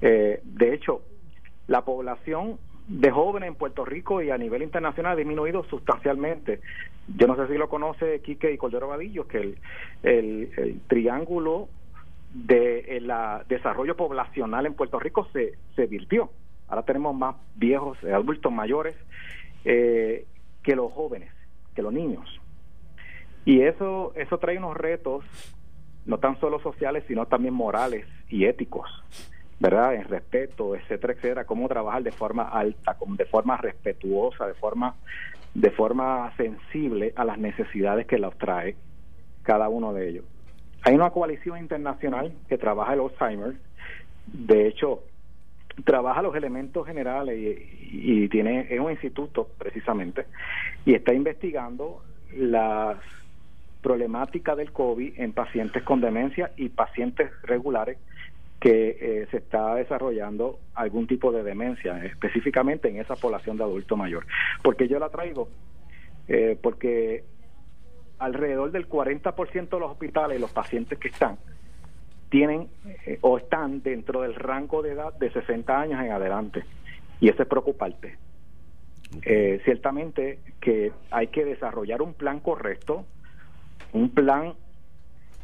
Eh, 0.00 0.40
de 0.42 0.74
hecho, 0.74 1.02
la 1.66 1.84
población 1.84 2.58
de 2.88 3.10
jóvenes 3.10 3.48
en 3.48 3.54
Puerto 3.54 3.84
Rico 3.84 4.20
y 4.20 4.30
a 4.30 4.38
nivel 4.38 4.62
internacional 4.62 5.12
ha 5.12 5.16
disminuido 5.16 5.64
sustancialmente. 5.64 6.60
Yo 7.16 7.26
no 7.26 7.36
sé 7.36 7.46
si 7.46 7.58
lo 7.58 7.68
conoce 7.68 8.20
Quique 8.20 8.52
y 8.52 8.58
Cordero 8.58 8.88
Vadillo, 8.88 9.26
que 9.26 9.54
el, 10.02 10.80
triángulo 10.88 11.68
de 12.34 12.96
el, 12.96 13.12
desarrollo 13.48 13.96
poblacional 13.96 14.66
en 14.66 14.74
Puerto 14.74 14.98
Rico 14.98 15.28
se, 15.32 15.54
se 15.76 15.86
virtió. 15.86 16.30
Ahora 16.70 16.84
tenemos 16.84 17.14
más 17.14 17.36
viejos, 17.56 17.98
eh, 18.02 18.12
adultos 18.12 18.52
mayores, 18.52 18.96
eh, 19.64 20.24
que 20.62 20.76
los 20.76 20.92
jóvenes, 20.92 21.32
que 21.74 21.82
los 21.82 21.92
niños. 21.92 22.40
Y 23.44 23.62
eso, 23.62 24.12
eso 24.14 24.38
trae 24.38 24.56
unos 24.56 24.76
retos, 24.76 25.24
no 26.06 26.18
tan 26.18 26.38
solo 26.40 26.60
sociales, 26.60 27.04
sino 27.08 27.26
también 27.26 27.54
morales 27.54 28.06
y 28.28 28.46
éticos. 28.46 28.88
¿verdad? 29.58 29.94
En 29.94 30.04
respeto, 30.04 30.74
etcétera, 30.74 31.12
etcétera, 31.12 31.44
cómo 31.44 31.68
trabajar 31.68 32.02
de 32.02 32.12
forma 32.12 32.44
alta, 32.44 32.96
de 33.06 33.26
forma 33.26 33.58
respetuosa, 33.58 34.46
de 34.46 34.54
forma 34.54 34.96
de 35.52 35.70
forma 35.70 36.32
sensible 36.36 37.12
a 37.16 37.24
las 37.24 37.36
necesidades 37.38 38.06
que 38.06 38.18
los 38.18 38.36
trae 38.38 38.76
cada 39.42 39.68
uno 39.68 39.92
de 39.92 40.08
ellos. 40.08 40.24
Hay 40.82 40.94
una 40.94 41.10
coalición 41.10 41.58
internacional 41.58 42.32
que 42.48 42.56
trabaja 42.56 42.94
el 42.94 43.00
Alzheimer, 43.00 43.56
de 44.26 44.68
hecho, 44.68 45.02
trabaja 45.82 46.22
los 46.22 46.34
elementos 46.34 46.86
generales 46.86 47.38
y, 47.38 48.28
tiene 48.28 48.66
es 48.70 48.78
un 48.78 48.90
instituto 48.90 49.48
precisamente 49.58 50.26
y 50.84 50.94
está 50.94 51.12
investigando 51.12 52.02
las 52.36 52.98
problemáticas 53.82 54.56
del 54.56 54.72
COVID 54.72 55.18
en 55.18 55.32
pacientes 55.32 55.82
con 55.82 56.00
demencia 56.00 56.52
y 56.56 56.68
pacientes 56.68 57.30
regulares 57.42 57.98
que 58.60 58.98
eh, 59.00 59.26
se 59.30 59.38
está 59.38 59.74
desarrollando 59.74 60.58
algún 60.74 61.06
tipo 61.06 61.32
de 61.32 61.42
demencia, 61.42 62.04
específicamente 62.04 62.88
en 62.88 62.98
esa 62.98 63.16
población 63.16 63.56
de 63.56 63.64
adulto 63.64 63.96
mayor. 63.96 64.26
Porque 64.62 64.86
yo 64.86 64.98
la 64.98 65.08
traigo, 65.08 65.48
eh, 66.28 66.58
porque 66.60 67.24
alrededor 68.18 68.70
del 68.70 68.86
40% 68.86 69.70
de 69.70 69.80
los 69.80 69.90
hospitales, 69.90 70.38
los 70.38 70.52
pacientes 70.52 70.98
que 70.98 71.08
están, 71.08 71.38
tienen 72.30 72.68
eh, 73.06 73.18
o 73.20 73.38
están 73.38 73.82
dentro 73.82 74.22
del 74.22 74.34
rango 74.34 74.82
de 74.82 74.92
edad 74.92 75.12
de 75.18 75.30
60 75.30 75.80
años 75.80 76.00
en 76.02 76.12
adelante. 76.12 76.64
Y 77.20 77.28
eso 77.28 77.42
es 77.42 77.48
preocupante. 77.48 78.16
ciertamente 79.64 80.38
que 80.60 80.92
hay 81.10 81.26
que 81.26 81.44
desarrollar 81.44 82.00
un 82.00 82.14
plan 82.14 82.40
correcto, 82.40 83.04
un 83.92 84.10
plan 84.10 84.54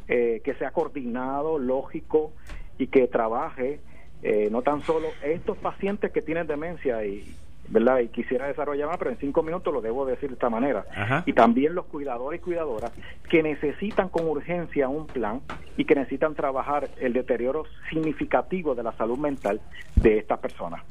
que 0.06 0.54
sea 0.58 0.70
coordinado, 0.70 1.58
lógico, 1.58 2.32
y 2.78 2.86
que 2.86 3.08
trabaje 3.08 3.80
eh, 4.22 4.48
no 4.50 4.62
tan 4.62 4.82
solo 4.82 5.08
estos 5.22 5.58
pacientes 5.58 6.10
que 6.10 6.22
tienen 6.22 6.46
demencia 6.46 7.04
y 7.04 7.34
verdad 7.68 8.00
y 8.00 8.08
quisiera 8.08 8.46
desarrollar 8.46 8.88
más 8.88 8.98
pero 8.98 9.10
en 9.10 9.18
cinco 9.18 9.42
minutos 9.42 9.72
lo 9.72 9.80
debo 9.80 10.06
decir 10.06 10.28
de 10.28 10.34
esta 10.34 10.50
manera. 10.50 10.84
Y 11.26 11.32
también 11.32 11.74
los 11.74 11.86
cuidadores 11.86 12.40
y 12.40 12.44
cuidadoras 12.44 12.92
que 13.28 13.42
necesitan 13.42 14.08
con 14.08 14.26
urgencia 14.26 14.88
un 14.88 15.06
plan 15.06 15.40
y 15.76 15.84
que 15.84 15.94
necesitan 15.94 16.34
trabajar 16.34 16.88
el 17.00 17.12
deterioro 17.12 17.64
significativo 17.90 18.74
de 18.74 18.82
la 18.82 18.92
salud 18.92 19.18
mental 19.18 19.60
de 19.96 20.18
estas 20.18 20.38
personas. 20.38 20.82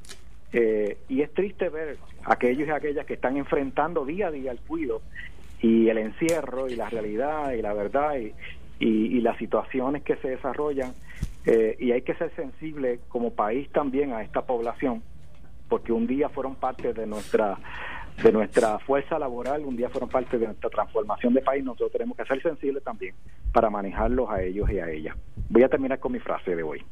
Eh, 0.54 0.98
y 1.10 1.22
es 1.22 1.34
triste 1.34 1.70
ver 1.70 1.98
aquellos 2.24 2.68
y 2.68 2.72
aquellas 2.72 3.06
que 3.06 3.16
están 3.16 3.36
enfrentando 3.38 4.06
día 4.06 4.28
a 4.28 4.32
día 4.32 4.52
el 4.52 4.60
cuidado 4.60 5.02
y 5.62 5.90
el 5.90 5.98
encierro 5.98 6.70
y 6.70 6.76
la 6.76 6.90
realidad 6.90 7.52
y 7.52 7.62
la 7.62 7.74
verdad 7.74 8.16
y, 8.18 8.34
y 8.80 9.22
las 9.22 9.38
situaciones 9.38 10.04
que 10.04 10.16
se 10.18 10.30
desarrollan 10.30 10.94
eh, 11.46 11.76
y 11.80 11.92
hay 11.92 12.02
que 12.02 12.16
ser 12.16 12.32
sensible 12.36 13.00
como 13.08 13.34
país 13.34 13.70
también 13.70 14.14
a 14.14 14.24
esta 14.24 14.42
población, 14.46 15.04
porque 15.70 15.92
un 15.92 16.08
día 16.08 16.30
fueron 16.30 16.56
parte 16.56 16.94
de 16.94 17.06
nuestra 17.06 17.58
de 18.22 18.32
nuestra 18.32 18.80
fuerza 18.80 19.20
laboral, 19.20 19.66
un 19.66 19.76
día 19.76 19.90
fueron 19.90 20.10
parte 20.10 20.38
de 20.38 20.46
nuestra 20.46 20.70
transformación 20.70 21.34
de 21.34 21.42
país, 21.42 21.64
nosotros 21.64 21.92
tenemos 21.92 22.16
que 22.16 22.24
ser 22.24 22.42
sensibles 22.42 22.82
también 22.82 23.14
para 23.52 23.70
manejarlos 23.70 24.30
a 24.30 24.42
ellos 24.42 24.70
y 24.70 24.80
a 24.80 24.90
ellas. 24.90 25.18
Voy 25.50 25.64
a 25.64 25.70
terminar 25.70 26.00
con 26.00 26.14
mi 26.14 26.20
frase 26.20 26.56
de 26.56 26.64
hoy. 26.64 26.84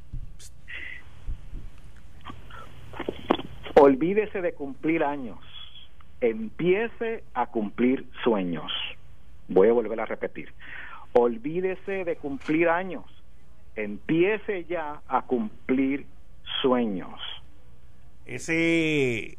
Olvídese 3.75 4.41
de 4.41 4.53
cumplir 4.53 5.03
años, 5.03 5.39
empiece 6.21 7.23
a 7.33 7.47
cumplir 7.47 8.05
sueños. 8.23 8.71
Voy 9.47 9.69
a 9.69 9.73
volver 9.73 9.99
a 9.99 10.05
repetir. 10.05 10.53
Olvídese 11.13 12.05
de 12.05 12.15
cumplir 12.17 12.69
años, 12.69 13.05
empiece 13.75 14.65
ya 14.65 15.01
a 15.07 15.23
cumplir 15.23 16.05
sueños. 16.61 17.19
Ese, 18.25 19.37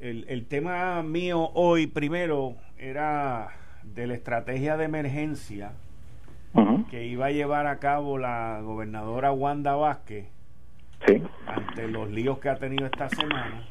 el, 0.00 0.24
el 0.28 0.46
tema 0.46 1.02
mío 1.02 1.50
hoy 1.54 1.86
primero 1.86 2.56
era 2.78 3.48
de 3.82 4.06
la 4.06 4.14
estrategia 4.14 4.76
de 4.76 4.84
emergencia 4.84 5.72
que 6.90 7.06
iba 7.06 7.26
a 7.26 7.30
llevar 7.30 7.66
a 7.66 7.78
cabo 7.80 8.16
la 8.18 8.60
gobernadora 8.62 9.32
Wanda 9.32 9.74
Vázquez 9.74 10.26
ante 11.46 11.88
los 11.88 12.10
líos 12.10 12.38
que 12.38 12.48
ha 12.48 12.56
tenido 12.56 12.86
esta 12.86 13.08
semana. 13.08 13.64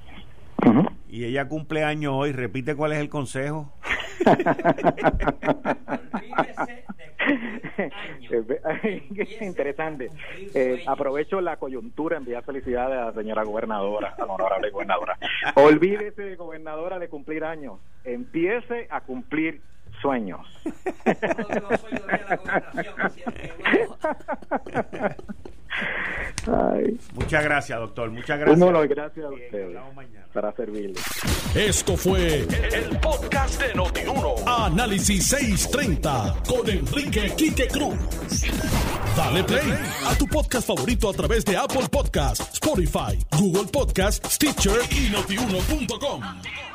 Y 1.10 1.26
ella 1.26 1.48
cumple 1.48 1.84
años 1.84 2.14
hoy. 2.16 2.32
Repite 2.32 2.76
cuál 2.76 2.91
es 2.91 3.00
el 3.00 3.10
consejo. 3.10 3.72
Interesante. 9.41 10.09
Eh, 10.53 10.84
aprovecho 10.88 11.41
la 11.41 11.57
coyuntura, 11.57 12.17
enviar 12.17 12.43
felicidades 12.43 12.99
a 12.99 13.05
la 13.05 13.13
señora 13.13 13.43
gobernadora, 13.43 14.13
a 14.17 14.26
la 14.26 14.34
honorable 14.34 14.69
gobernadora. 14.69 15.17
Olvídese, 15.55 16.36
gobernadora, 16.36 16.99
de 16.99 17.09
cumplir 17.09 17.43
años. 17.43 17.80
Empiece 18.03 18.88
a 18.89 19.01
cumplir 19.01 19.61
sueños. 20.01 20.41
Muchas 27.14 27.44
gracias, 27.44 27.80
doctor. 27.80 28.12
Muchas 28.12 28.40
gracias. 28.40 28.90
gracias 28.90 29.26
a 29.26 29.30
usted. 29.30 29.78
Para 30.34 30.52
servirle. 30.54 31.00
Esto 31.56 31.96
fue 31.96 32.40
el, 32.40 33.00
podcast 33.00 33.62
de 33.62 33.74
Notiuno. 33.76 34.36
Análisis 34.48 35.28
630 35.28 36.36
con 36.48 36.68
Enrique 36.70 37.32
Quique 37.38 37.68
Cruz. 37.68 37.96
Dale 39.16 39.44
play 39.44 39.74
a 40.08 40.16
tu 40.16 40.26
podcast 40.28 40.68
favorito 40.68 41.10
a 41.10 41.14
través 41.14 41.46
de 41.46 41.56
Apple 41.56 41.88
Podcasts, 41.92 42.54
Spotify, 42.54 43.20
Google 43.38 43.70
Podcasts, 43.72 44.34
Stitcher 44.34 44.80
y 44.92 45.12
notiuno.com. 45.12 46.72